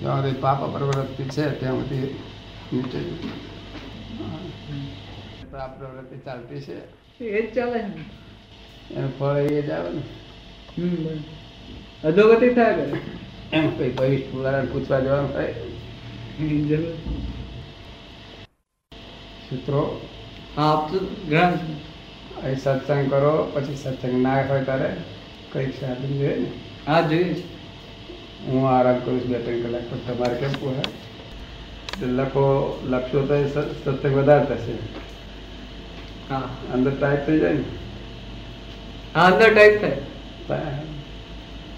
જ્યાં 0.00 0.22
સુધી 0.22 0.40
પાપ 0.40 0.64
પ્રવૃત્તિ 0.64 1.24
છે 1.24 1.50
ત્યાં 1.60 1.74
સુધી 1.74 2.14
નીચે. 2.72 3.00
પાપ 5.52 5.78
પ્રવૃત્તિ 5.78 6.18
ચાલતી 6.18 6.60
છે. 6.60 6.76
એ 7.24 7.42
જ 7.42 7.54
ચાલે. 7.54 7.80
એનું 8.90 9.18
ફળ 9.18 9.36
એ 9.36 9.62
જ 9.62 9.70
આવે 9.70 9.90
ને. 9.90 10.02
અધોગતિ 12.04 12.54
થાય 12.54 12.74
કરે 12.74 13.00
એમ 13.52 13.70
કઈ 13.78 13.90
ભવિષ્ય 13.90 14.38
વાળાને 14.38 14.70
પૂછવા 14.72 15.00
જવાનું 15.00 15.32
થાય. 15.32 15.54
સૂત્રો 19.48 20.00
હા 20.54 20.66
આપ 20.66 20.90
તો 20.90 20.98
ગ્રહણ 21.26 21.54
છે. 21.58 21.74
અહીં 22.38 22.58
સત્સંગ 22.58 23.08
કરો 23.10 23.32
પછી 23.54 23.76
સત્સંગ 23.78 24.16
ના 24.22 24.42
હોય 24.44 24.64
ત્યારે 24.64 24.90
કંઈક 25.50 25.74
સાધન 25.76 26.12
જોઈએ 26.14 26.36
ને 26.38 26.48
હા 26.86 27.02
જોઈએ 27.04 27.34
છે 27.34 27.44
હું 28.46 28.64
આરામ 28.68 28.98
કરું 29.00 29.20
છું 29.20 29.30
બે 29.30 29.40
ત્રણ 29.40 29.62
કલાક 29.64 29.84
પણ 29.90 30.04
તમારે 30.08 30.36
કેમ 30.36 30.54
પોહાય 30.56 30.86
એટલે 31.92 32.10
લખો 32.18 32.44
લખશો 32.88 33.20
તો 33.24 33.34
એ 33.36 33.44
સ- 33.44 33.70
સત્સંગ 33.76 34.14
વધારે 34.16 34.46
થશે 34.52 34.74
હા 36.30 36.44
અંદર 36.74 36.92
ટાઈપ 36.92 37.22
થઈ 37.26 37.40
જાય 37.40 37.54
ને 37.54 37.64
હા 39.14 39.26
અંદર 39.26 39.50
ટાઈપ 39.50 39.76
થાય 39.80 39.98
તા- 40.48 40.80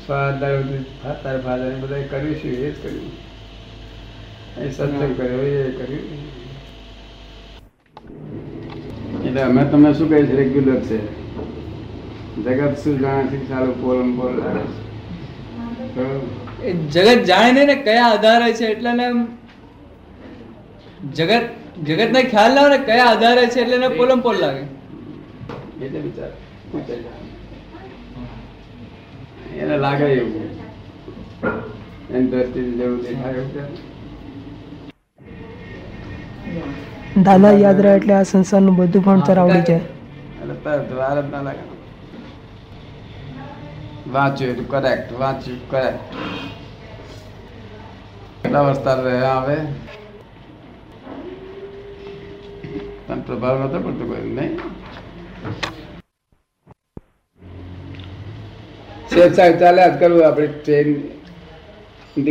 સ્વાધ્યાય 0.05 0.63
બધું 0.63 0.85
તાર 1.03 1.39
ફાધર 1.43 1.73
બધા 1.83 2.03
કર્યું 2.09 2.37
છે 2.41 2.49
એ 2.61 2.71
જ 2.71 2.77
કર્યું 2.79 3.13
એ 4.61 4.71
સત્સંગ 4.71 5.15
કર્યો 5.17 5.43
એ 5.59 5.73
કર્યું 5.75 6.09
એટલે 9.27 9.41
અમે 9.43 9.63
તમને 9.73 9.91
શું 9.99 10.09
કહીએ 10.09 10.25
છીએ 10.27 10.37
રેગ્યુલર 10.41 10.81
છે. 10.89 10.99
જગત 12.45 12.75
શું 12.83 12.95
જાણે 13.03 13.29
છે 13.31 13.39
સારું 13.49 13.75
પોલમ 13.83 14.11
પોલ 14.19 14.35
જગત 16.95 17.21
જાણે 17.31 17.53
નહીં 17.55 17.69
ને 17.71 17.77
કયા 17.87 18.09
આધારે 18.13 18.49
છે 18.59 18.67
એટલે 18.75 18.93
ને 19.01 19.05
એમ 19.07 19.19
જગત 21.19 22.11
ને 22.17 22.23
ખ્યાલ 22.33 22.53
ના 22.59 22.69
ને 22.75 22.79
કયા 22.89 23.09
આધારે 23.13 23.45
છે 23.55 23.61
એટલે 23.65 23.79
ને 23.85 23.89
પોલમ 23.99 24.21
પોલ 24.27 24.37
લાગે. 24.45 24.65
એટલે 25.83 25.99
વિચાર 26.01 26.31
એને 29.63 29.77
લાગે 29.85 30.07
એવું. 30.13 30.49
એની 32.11 32.29
દ્રષ્ટિથી 32.31 32.77
જેવું 32.79 32.99
દેખાય 33.05 33.39
એવું 33.39 33.51
છે. 33.55 33.63
દાદા 37.23 37.53
યાદ 37.53 37.81
રહે 37.81 37.91
એટલે 37.97 38.15
આ 38.15 38.23
સંસારનું 38.23 38.77
બધું 38.77 39.03
ભણતર 39.03 39.39
આવડી 39.39 39.63
જાય. 39.63 39.81
એટલે 40.41 40.55
તરત 40.65 40.93
વાર 40.93 41.17
જ 41.23 41.25
ના 41.31 41.43
લાગે. 41.43 41.65
વાંચ્યું 44.15 44.51
એટલું 44.51 44.69
કરેક્ટ 44.69 45.13
વાંચ્યું 45.21 45.61
કરેક્ટ 45.71 46.03
કેટલા 48.43 48.63
વર્ષ 48.63 48.81
રહે 49.07 49.17
આવે 49.27 49.57
પણ 53.07 53.21
પ્રભાવ 53.21 53.57
નતો 53.65 53.79
પડતો 53.79 54.05
કોઈ 54.11 54.35
નહીં? 54.37 54.53
સેફ 59.15 59.35
સાહેબ 59.35 59.55
ચાલ્યા 59.59 59.89
જ 59.89 59.91
કરવું 60.01 60.27
આપણે 60.27 60.47
ટ્રેન 60.47 60.89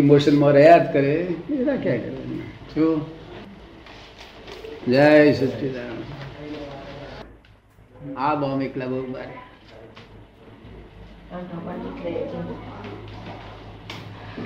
મોશનમાં 0.07 0.51
રહ્યા 0.51 0.77
જ 0.77 0.85
કરે. 0.93 1.13
એ 1.53 1.63
રાખ્યા 1.63 1.97
કરે 1.97 2.11
શું? 2.73 3.22
જય 4.87 5.33
સચિદાનંદ. 5.33 6.03
આ 8.17 8.35
બોમ્બ 8.35 8.61
એકલા 8.61 8.87
બહુ 8.87 8.99
મારે 9.07 9.35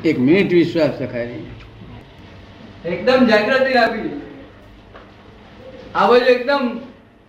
એક 0.04 0.19
મિનિટ 0.19 0.52
વિશ્વાસ 0.52 1.02
રખાય 1.02 1.39
એકદમ 2.86 3.26
જાગૃતિ 3.26 3.73
રાખવી 3.73 4.12
આ 5.95 6.08
બાજુ 6.08 6.30
એકદમ 6.36 6.69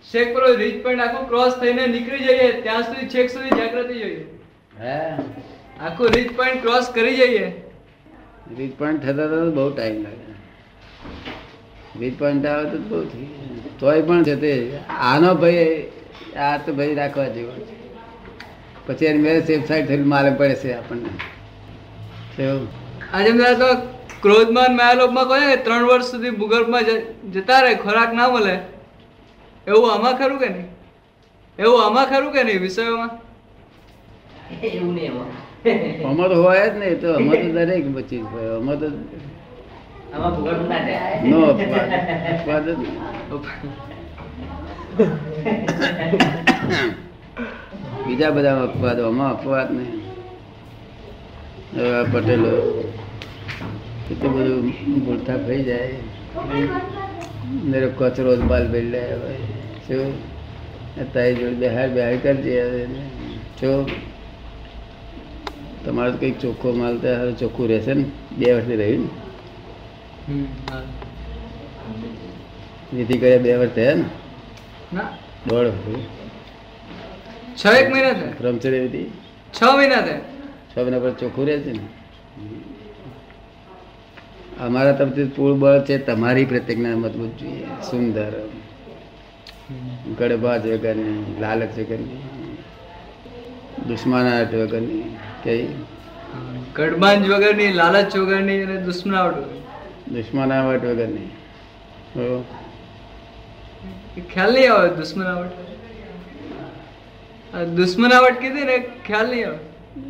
છેક 0.05 0.27
પેલો 0.35 0.53
રીચ 0.55 0.83
પોઈન્ટ 0.83 1.01
આખું 1.01 1.27
ક્રોસ 1.27 1.53
થઈને 1.55 1.87
નીકળી 1.87 2.23
જઈએ 2.23 2.51
ત્યાં 2.61 2.83
સુધી 2.83 3.09
છેક 3.09 3.29
સુધી 3.29 3.49
જાગૃતિ 3.49 3.99
જોઈએ. 3.99 4.25
હે? 4.79 4.99
આખું 5.79 6.07
રીચ 6.09 6.31
પોઈન્ટ 6.37 6.61
ક્રોસ 6.61 6.89
કરી 6.89 7.15
જઈએ. 7.15 7.53
રીચ 8.57 8.79
પોઈન્ટ 8.79 9.01
થતા 9.01 9.27
તો 9.27 9.51
બહુ 9.51 9.69
ટાઈમ 9.69 10.03
લાગે. 10.03 10.25
પોઈન્ટ 11.93 12.45
આવે 12.45 12.69
તો 12.69 12.77
બહુ 12.77 13.03
થઈ 13.03 13.27
તોય 13.79 14.01
પણ 14.01 14.23
છે 14.23 14.35
તે. 14.35 14.79
આનો 14.89 15.35
ભાઈ 15.35 15.85
આ 16.37 16.57
તો 16.57 16.73
ભાઈ 16.73 16.95
રાખવા 16.95 17.23
જેવો 17.23 17.51
છે. 17.51 17.73
પછી 18.87 19.05
એની 19.05 19.19
મેરે 19.19 19.41
સેફ 19.41 19.67
સાઈડ 19.67 19.87
થઈને 19.87 20.03
મારે 20.03 20.31
પડે 20.31 20.55
છે 20.55 20.73
આપણને. 20.73 21.09
આજે 23.13 23.31
મેં 23.31 23.59
તો 23.59 23.65
ક્રોધમાન 24.21 24.75
માયાલોભમાં 24.75 25.27
કહે 25.27 25.47
ને 25.47 25.55
ત્રણ 25.55 25.83
વર્ષ 25.83 26.11
સુધી 26.11 26.29
ભૂગર્ભમાં 26.29 26.85
જતા 27.31 27.61
રહે 27.61 27.75
ખોરાક 27.75 28.13
ના 28.13 28.29
મળે. 28.29 28.59
એવું 29.67 29.93
આમાં 29.93 30.17
ખરું 30.17 30.39
કે 30.39 30.49
નહીં? 30.49 30.67
એવું 31.59 31.83
આમાં 31.83 32.05
ખરું 32.05 32.33
કે 32.33 32.43
નહીં 32.43 32.61
વિષયોમાં? 32.61 33.09
આમાં. 36.05 36.29
તો 36.29 36.35
હોય 36.35 36.69
જ 36.69 36.77
નહીં 36.77 36.99
તો 36.99 37.15
અમારે 37.15 37.43
તો 37.43 37.53
દરેક 37.53 38.07
ચીજ 38.09 38.23
હોય. 38.23 38.59
નો 40.11 41.39
અપવાદ. 41.51 41.89
અપવાદ 42.33 42.67
બીજા 48.07 48.31
બધા 48.35 48.57
અપવાદો. 48.63 49.01
આમાં 49.07 49.31
અપવાદ 49.37 49.69
નહીં. 49.71 50.01
પટેલો 52.11 52.53
કેટલું 54.07 54.31
બધું 54.35 54.61
ભૂલતા 55.05 55.37
થઈ 55.47 55.63
જાય. 55.63 55.93
કચરો 57.99 58.31
જ 58.35 58.37
બાલ 58.49 58.65
લે 58.93 59.01
શું? 59.87 60.09
તારી 61.13 61.35
જોડે 61.35 61.55
બેહાર 61.61 61.89
બેહાર 61.95 62.15
કરજે 62.23 62.53
હવે 62.61 62.81
તમારો 65.85 66.11
કંઈક 66.19 66.35
ચોખ્ખો 66.41 66.69
માલ 66.79 66.95
તો 67.01 67.07
હવે 67.19 67.31
ચોખ્ખું 67.41 67.65
રહેશે 67.71 67.93
ને? 67.93 68.05
બે 68.37 68.47
વર્ષથી 68.53 68.79
રહ્યું 68.81 69.01
ને. 69.03 69.09
વિધિ 72.93 73.17
કર્યા 73.17 73.37
બે 73.37 73.55
વર્ષ 73.55 73.71
થયા 73.71 73.93
ને? 73.93 74.03
દોઢ 75.47 75.67
છ 77.55 77.65
એક 77.65 77.91
મહિના 77.91 78.13
થાય? 78.13 78.33
બ્રહ્મચર્ય 78.41 78.79
વિધિ 78.79 79.05
છ 79.53 79.63
મહિના 79.63 80.01
થાય? 80.01 80.21
છ 80.75 80.77
મહિના 80.77 80.99
પર 80.99 81.11
ચોખ્ખું 81.11 81.47
રહે 81.47 81.59
છે 81.59 81.71
ને? 81.71 81.79
અમારા 84.59 84.91
તરફથી 84.91 85.23
પૂળ 85.23 85.53
બળ 85.53 85.83
છે 85.83 85.97
તમારી 85.97 86.45
પ્રત્યેકના 86.45 86.89
મજબૂત 86.89 87.37
જોઈએ. 87.37 87.65
સુંદર. 87.91 88.31
ગડબાજ 90.19 90.67
વગરની 90.67 91.41
લાલચ 91.41 91.79
વગરની 91.79 92.21
દુશ્મનાટ 93.87 94.53
વગરની 94.53 95.17
કઈ? 95.43 95.67
ગડબાંજ 96.75 97.29
વગરની 97.29 97.73
લાલચ 97.73 98.17
વગરની 98.17 98.63
અને 98.63 98.81
દુશ્મનાવટ 98.81 99.37
વગરની. 99.37 99.59
દુશ્મનાવટ 100.13 100.83
વગરની 100.89 101.29
ખ્યાલ 104.31 104.53
નહીં 104.53 104.71
આવે 104.71 104.89
દુશ્મનાવટ 104.99 105.53
આ 107.53 107.65
દુશ્મનાવટ 107.77 108.37
કીધી 108.41 108.65
ને 108.69 108.77
ખ્યાલ 109.07 109.27
નહીં 109.31 109.47
આવે. 109.47 109.59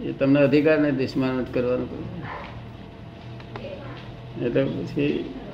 એ 0.05 0.11
તમને 0.19 0.39
અધિકાર 0.47 0.77
નહીં 0.83 0.97
દુશ્મન 1.01 1.35
જ 1.39 1.47
કરવાનો 1.53 1.85
એટલે 4.45 4.61
પછી 4.65 5.11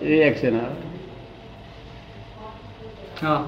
રિએક્શન 0.09 0.55
આવે. 0.59 0.83
હા. 3.21 3.41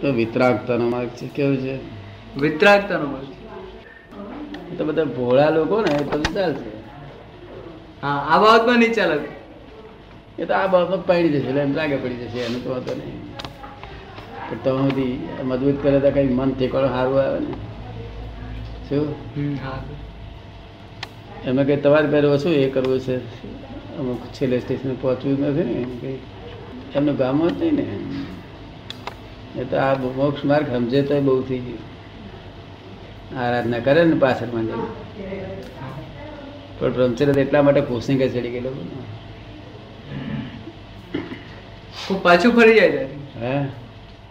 તો 0.00 0.06
વિતરાગતાનો 0.12 0.84
માર્ગ 0.94 1.10
છે 1.18 1.26
કેવું 1.36 1.58
છે? 1.64 1.74
વિતરાગતાનો 2.36 3.06
માર્ગ 3.06 3.28
તો 4.76 4.82
બધા 4.84 5.08
ભોળા 5.18 5.50
લોકો 5.50 5.76
ને 5.82 5.90
એ 5.94 6.02
બધું 6.04 6.32
ચાલશે 6.34 6.68
હા 8.02 8.18
આ 8.30 8.38
બાબતમાં 8.42 8.78
નહીં 8.78 8.94
ચાલે. 8.94 9.16
એ 10.40 10.44
તો 10.44 10.54
આ 10.54 10.66
બાબત 10.66 11.06
પડી 11.06 11.28
જશે 11.28 11.48
એટલે 11.48 11.60
એમ 11.60 11.74
લાગે 11.74 11.96
પડી 11.96 12.14
જશે 12.14 12.38
એનું 12.38 12.64
તો 12.64 12.70
વાંધો 12.70 12.94
નહીં. 12.94 13.18
પણ 14.48 14.58
તમે 14.64 14.90
બધી 14.90 15.28
મજબૂત 15.44 15.82
કરે 15.82 16.00
તો 16.00 16.10
કઈ 16.10 16.28
મન 16.28 16.50
ઠેકાણો 16.52 16.88
સારું 16.88 17.20
આવે 17.20 17.40
ને. 17.40 17.52
શું? 18.88 19.14
એમાં 21.46 21.64
કઈ 21.64 21.76
તમારે 21.76 22.08
પહેલું 22.08 22.32
ઓછું 22.32 22.52
એ 22.52 22.70
કરવું 22.70 23.00
છે? 23.00 23.16
અમુક 23.98 24.22
છેલ્લે 24.32 24.60
સ્ટેશન 24.60 24.94
પહોંચવું 24.94 25.40
નથી 25.40 25.62
ને 25.62 25.84
કઈ? 26.00 26.18
એમનું 26.94 27.16
ગામ 27.16 27.48
જ 27.48 27.62
નહીં 27.62 27.74
ને. 27.74 27.86
એ 29.60 29.64
તો 29.64 29.76
આ 29.76 29.94
મોક્ષ 29.94 30.44
માર્ગ 30.44 30.66
સમજે 30.66 31.02
તો 31.02 31.20
બહુ 31.20 31.42
થઈ 31.42 31.58
ગયું. 31.58 31.82
આરાધના 33.38 33.78
કરે 33.78 34.04
ને 34.04 34.14
પાછળમાં 34.14 34.64
જઈને 34.64 34.86
પણ 36.78 36.92
બ્રહ્મચર્ય 36.92 37.32
તો 37.32 37.40
એટલા 37.40 37.62
માટે 37.62 37.80
પોષણી 37.80 38.16
કે 38.16 38.28
ચડી 38.28 38.50
ગયેલો. 38.50 38.70
પાછું 42.22 42.52
ફરી 42.56 42.74
જાય 42.74 42.90
છે. 42.90 43.04
હે? 43.40 43.54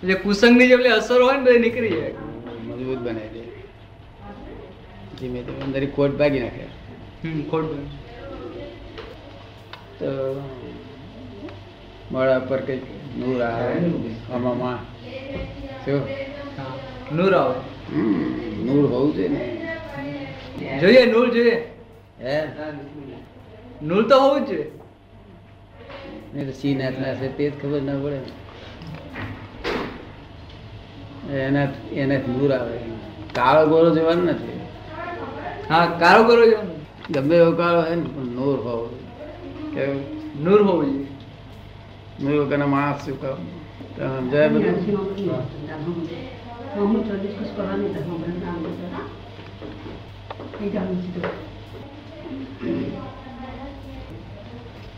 એટલે 0.02 0.14
કુસંગની 0.14 0.68
જે 0.68 0.76
પેલી 0.76 0.90
અસર 0.90 1.22
હોય 1.22 1.38
ને 1.38 1.44
બધી 1.44 1.60
નીકળી 1.60 1.90
જાય. 1.90 2.14
મજબૂત 2.68 2.98
બનાવી 2.98 3.30
દે 3.30 3.42
ધીમે 5.20 5.42
ધીમે 5.42 5.62
અંદર 5.64 5.86
કોટ 5.86 6.12
ભાગી 6.12 6.40
નાખે. 6.40 6.66
હમ 7.24 7.42
ખોટ 7.50 7.66
તો 10.00 10.10
મોડા 12.12 12.40
પર 12.40 12.60
કંઈક 12.60 12.84
નૂર 13.18 13.42
આવે 13.42 13.74
આમાં 14.34 14.80
શું 15.86 16.02
નૂર 17.16 17.34
આવે. 17.36 17.56
નૂર 18.66 18.86
હોવું 18.92 19.16
જોઈએ 19.16 19.30
ને. 19.30 19.42
જોઈએ 20.82 21.06
નૂર 21.06 21.28
જોઈએ. 21.32 21.58
હે? 22.22 22.42
નૂર 23.82 24.04
તો 24.08 24.20
હોવું 24.20 24.46
જ 24.46 24.50
જોઈએ. 24.50 24.68
નહીં 26.34 26.48
તો 26.48 26.54
સી 26.54 26.76
નાચના 26.76 27.16
છે 27.16 27.28
તે 27.38 27.44
જ 27.50 27.54
ખબર 27.62 27.82
ના 27.82 28.02
પડે 28.04 28.20
એના 31.40 31.68
એનાથી 31.94 32.32
નૂર 32.32 32.52
આવે. 32.52 32.78
કાળો 33.34 33.62
ગોરો 33.70 33.90
જોવાનો 33.96 34.24
નથી. 34.32 34.60
હા 35.70 35.86
કાળો 36.00 36.24
ગોરો 36.24 36.44
જોવાનો. 36.46 36.74
ગમે 37.10 37.36
એવો 37.36 37.52
કાળો 37.52 37.82
હોય 37.82 37.96
ને 37.96 38.08
પણ 38.10 38.30
નૂર 38.36 38.60
હોવો 38.60 38.90
કે 39.74 39.84
નૂર 40.44 40.62
હોવું 40.62 40.86
જોઈએ. 40.86 41.08
નૂર 42.20 42.46
વગરના 42.46 42.68
માણસ 42.68 43.06
શું 43.06 43.22
કામ? 43.22 43.40
સમજાય 43.96 44.50
બધું? 44.50 44.76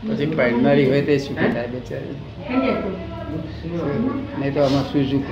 પછી 0.06 0.26
પડનારી 0.38 0.86
હોય 0.90 1.02
તે 1.08 1.14
શું 1.24 1.36
થાય 1.36 1.68
બિચારી. 1.72 2.16
નહીં 4.38 4.52
તો 4.54 4.60
આમાં 4.64 4.84
શું 4.92 5.02
શું? 5.10 5.22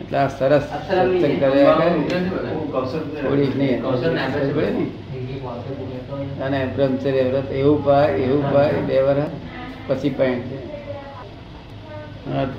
એટલે 0.00 0.18
આ 0.18 0.28
સરસ 0.28 0.64
સત્સંગ 0.70 1.12
કર્યા 1.40 1.74
કરે. 1.78 1.88
થોડીક 3.22 3.52
નહીં 3.56 3.78
પડે 3.82 4.70
ને? 4.76 4.84
અને 6.46 6.58
બ્રહ્મચર્ય 6.74 7.24
વ્રત 7.30 7.48
એવું 7.60 7.78
પાય 7.84 8.08
એવું 8.26 8.44
પાય 8.52 8.78
બે 8.88 8.96
વર્ષ 9.08 9.32
પછી 9.88 10.10
પાય 10.18 10.36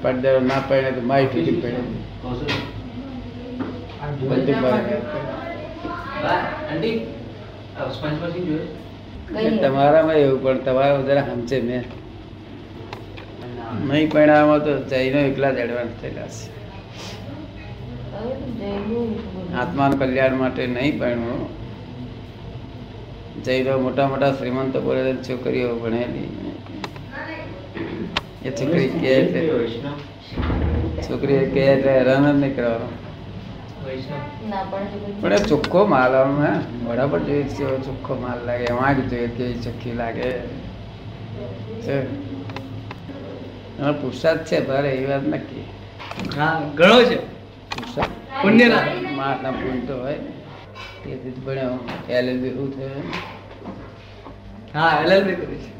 પડદારો 0.03 0.39
ના 0.49 0.61
પાડે 0.69 0.89
તો 0.97 1.01
માય 1.11 1.25
ઠીક 1.35 1.57
પડે. 1.63 1.81
બધું 4.29 4.57
પાડે 4.61 4.93
એટલે 6.71 6.91
તમારામાં 9.61 10.15
એવું 10.15 10.43
પણ 10.43 10.57
તમારા 10.57 11.01
જરા 11.01 11.25
સમજે 11.29 11.57
મેં. 11.61 11.83
નહીં 13.87 14.11
પરિણામમાં 14.11 14.61
તો 14.65 14.71
જૈનો 14.91 15.19
એકલા 15.19 15.51
જ 15.51 15.57
એડવાન્સ 15.63 15.93
થયેલા 16.01 16.27
છે. 16.27 16.45
આત્માનું 19.55 19.99
કલ્યાણ 19.99 20.35
માટે 20.41 20.61
નહીં 20.67 20.99
ભણવું 20.99 21.41
જૈનો 23.45 23.79
મોટા 23.79 24.07
મોટા 24.07 24.31
શ્રીમંતો 24.33 24.79
બોલે 24.81 25.01
છોકરીઓ 25.29 25.69
ભણેલી. 25.75 26.29
એ 28.45 28.49
છોકરી 28.51 28.89
કે 29.01 29.13
છોકરી 31.07 31.43
કે 31.55 31.61
એટલે 31.73 31.91
હેરાન 31.97 32.25
જ 32.31 32.35
નહીં 32.41 32.55
કરવાનો. 32.55 32.89
પણ 35.19 35.33
એ 35.33 35.39
ચોખ્ખો 35.49 35.81
માલ 35.85 36.13
આમ 36.15 36.33
હે? 36.41 36.51
મોઢા 36.83 37.07
પર 37.07 37.21
જોઈએ 37.21 37.45
છે 37.49 37.65
ચોખ્ખો 37.85 38.13
માલ 38.15 38.39
લાગે 38.45 38.69
વાંક 38.73 38.99
જોઈએ 39.09 39.29
કેવી 39.29 39.63
ચોખ્ખી 39.63 39.95
લાગે. 39.95 40.29
પુરુષાર્થ 43.99 44.45
છે 44.45 44.57
ભારે 44.61 44.89
એ 44.91 45.05
વાત 45.05 45.25
નક્કી. 45.25 45.65
હા 46.35 46.55
ઘણો 46.75 46.99
છે. 47.03 47.17
પુરસાદ? 47.71 48.09
પુણ્યના. 48.41 48.85
મારના 49.11 49.53
પુણ્ય 49.53 49.81
તો 49.87 49.95
હોય. 49.97 50.19
તેથી 51.01 51.31
જ 51.31 51.37
ભણ્યો 51.39 51.75
એલએલબી 52.09 52.53
શું 52.53 52.69
થયું 52.71 53.05
હા 54.73 54.93
એલએલબી 55.01 55.35
કરી 55.35 55.59
છે. 55.59 55.71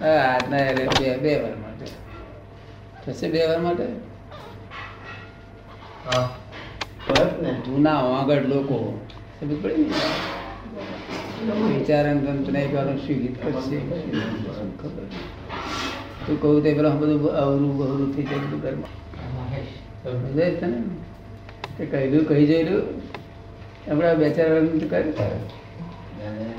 હા, 0.00 0.20
આજના 0.26 0.62
એલએલબી 0.66 1.16
બે 1.18 1.32
વાર 1.36 1.56
માટે. 1.56 1.86
થશે 3.02 3.26
બે 3.28 3.46
વાર 3.46 3.60
માટે? 3.60 3.86
જૂના 7.64 8.00
આગળ 8.18 8.44
લોકો. 8.46 8.78
સમજ 9.38 9.52
પડી 9.62 9.86
ને 11.46 11.56
વિચારણ 11.68 12.18
તંત્ર 12.18 12.56
એક 12.56 12.72
વાર 12.74 12.88
સ્વીકૃત 12.98 13.36
કરશે 13.42 13.78
તું 16.26 16.36
કહું 16.40 16.62
તે 16.62 16.70
પેલા 16.74 16.96
બધું 16.96 17.22
અવરું 17.34 17.72
બહરું 17.78 18.10
થઈ 18.14 18.26
જાય 18.26 18.42
બધું 18.42 18.60
ઘરમાં. 18.60 18.92
સમજાય 20.02 20.50
છે 20.54 20.66
ને 20.66 20.78
તે 21.76 21.82
કહેલું 21.86 22.24
કહી 22.26 22.46
જયેલું 22.46 22.82
હમણાં 23.86 24.16
બે 24.18 24.30
ચાર 24.30 24.48
વાર 24.52 24.64
તો 24.80 24.86
કર્યું. 24.86 25.42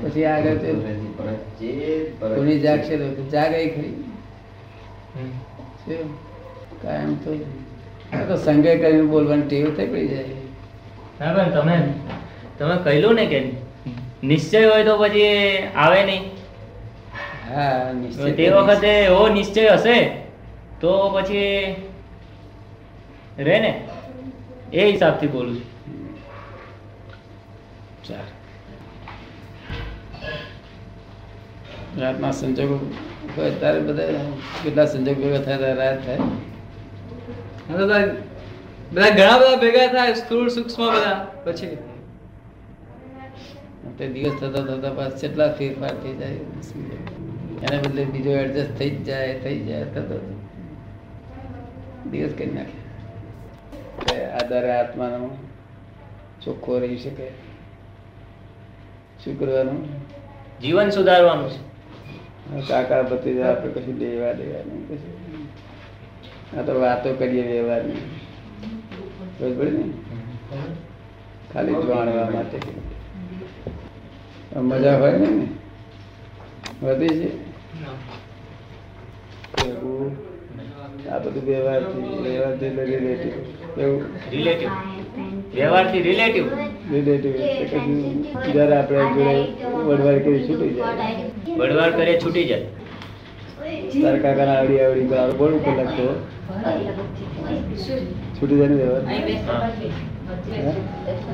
પછી 0.02 0.24
આગળ 0.24 0.56
તો 0.58 0.70
કોની 2.34 2.58
જાગશે 2.60 2.94
તો 2.96 3.22
જાગે 3.30 3.60
ખરી. 3.68 3.94
શું? 5.84 6.04
કાયમ 6.82 7.14
તો 7.14 7.30
તો 8.28 8.34
સંગે 8.44 8.72
કરીને 8.82 9.06
બોલવાની 9.12 9.48
ટેવ 9.50 9.66
થઈ 9.76 9.88
પડી 9.92 10.08
જાય. 10.12 10.36
ના 11.18 11.32
પણ 11.36 11.50
તમે 11.56 11.76
તમે 12.58 12.76
કહ્યું 12.84 13.14
ને 13.20 13.24
કે 13.32 13.40
નિશ્ચય 14.30 14.60
હોય 14.68 14.84
તો 14.88 14.94
પછી 15.02 15.32
આવે 15.84 16.00
નહીં. 16.10 16.24
હા 17.48 18.30
તે 18.38 18.44
વખતે 18.56 18.92
એવો 19.00 19.24
નિશ્ચય 19.38 19.64
હશે 19.74 19.96
તો 20.80 20.92
પછી 21.14 21.50
રે 23.48 23.56
ને 23.66 23.72
એ 24.72 24.80
હિસાબથી 24.92 25.32
બોલું 25.34 25.58
છું. 28.06 28.24
રાતના 32.00 32.32
સંજોગો 32.38 32.76
ત્યારે 33.36 33.80
બધા 33.88 34.24
કેટલા 34.62 34.88
સંજોગ 34.94 35.16
ભેગા 35.22 35.42
થાય 35.46 35.74
રાત 35.82 35.98
થાય? 36.06 36.24
બધા 37.70 38.06
બધા 38.92 39.10
ઘણા 39.10 39.38
બધા 39.38 39.56
ભેગા 39.56 39.86
થાય 39.86 40.14
સ્થૂળ 40.14 40.48
સૂક્ષ્મ 40.48 40.92
બધા. 40.92 41.26
પછી? 41.44 41.78
તે 43.98 44.08
દિવસ 44.08 44.32
થતા 44.40 44.76
થતા 44.76 44.92
પાસે 44.92 45.28
કેટલા 45.28 45.52
ફેરફાર 45.52 45.94
થઈ 45.94 46.14
જાય 46.14 46.30
એને 47.62 47.78
બદલે 47.78 48.04
બીજો 48.04 48.30
એડજસ્ટ 48.30 48.78
થઈ 48.78 48.90
જ 48.90 49.04
જાય 49.04 49.40
થઈ 49.40 49.60
જાય 49.60 49.84
થતો 49.84 50.38
દિવસ 52.10 52.32
કરી 52.38 52.50
નાખે. 52.50 52.84
એટલે 53.98 54.26
આધારે 54.26 54.72
આત્માનો 54.72 55.36
ચોખ્ખો 56.42 56.78
રહી 56.78 56.96
શકે. 56.96 57.30
શું 59.24 59.38
કરવાનું? 59.38 59.88
જીવન 60.60 60.90
સુધારવાનું 60.90 61.50
છે. 61.50 61.74
કાકા 62.68 63.02
ભત્રીજા 63.02 63.50
આપણે 63.50 63.72
કશું 63.72 63.98
દેવા 63.98 64.32
દેવા 64.32 64.58
નહીં 64.58 64.84
કશું. 64.86 65.23
આ 66.58 66.62
તો 66.62 66.80
વાતો 66.80 67.14
કરીએ 67.14 67.44
વ્યવહારની. 67.52 68.02
ખાલી 71.52 71.72
જાણવા 71.72 72.30
માટે. 72.34 72.58
મજા 74.60 74.98
હોય 74.98 75.12
ને? 75.12 75.46
વધી 76.82 77.08
છે. 77.08 77.30
આ 81.10 81.18
બધું 81.18 81.44
વ્યવહારથી 81.44 82.28
વ્યવહારથી 82.28 82.68
રિલેટિવ. 82.68 83.32
એવું? 83.80 84.02
રિલેટિવ 84.32 84.70
વ્યવહારથી 85.54 86.02
રિલેટિવ 86.02 86.44
રિલેટિવ 86.92 87.32
જ્યારે 88.52 88.76
આપણે 88.76 88.98
જોડે 88.98 89.34
વડવાડ 89.72 90.18
કરી 90.18 90.42
છૂટી 90.48 90.74
જાય. 90.74 91.54
વડવાર 91.56 91.90
કરે 91.90 92.20
છૂટી 92.24 92.44
જાય. 92.44 92.66
તારા 94.02 94.34
કરા 94.34 94.54
આવડી 94.54 94.80
આવડી 94.80 95.04
પર 95.04 95.16
આપણે 95.16 95.38
બોલવું 95.38 95.64
કલાક 95.64 95.90
તો 95.96 96.06
છૂટી 98.40 98.56
જાય 98.56 98.68
ને 98.68 98.74
વ્યવહાર. 98.74 99.02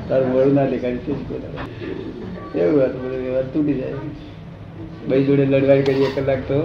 તારું 0.09 0.35
વડું 0.35 0.55
ના 0.55 0.66
દેખાડી 0.66 0.96
તે 0.96 1.12
જ. 1.12 2.61
એવું 2.61 2.81
વાત 2.81 2.96
બધું 2.96 3.23
વ્યવહાર? 3.23 3.44
તૂટી 3.44 3.75
જાય. 3.75 3.92
ભાઈ 5.09 5.25
જોડે 5.25 5.44
લડવાઈ 5.44 5.83
કરીએ 5.83 6.11
કલાક 6.14 6.38
તો. 6.49 6.61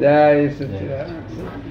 જય 0.00 0.48
સચિદાનંદ 0.48 1.65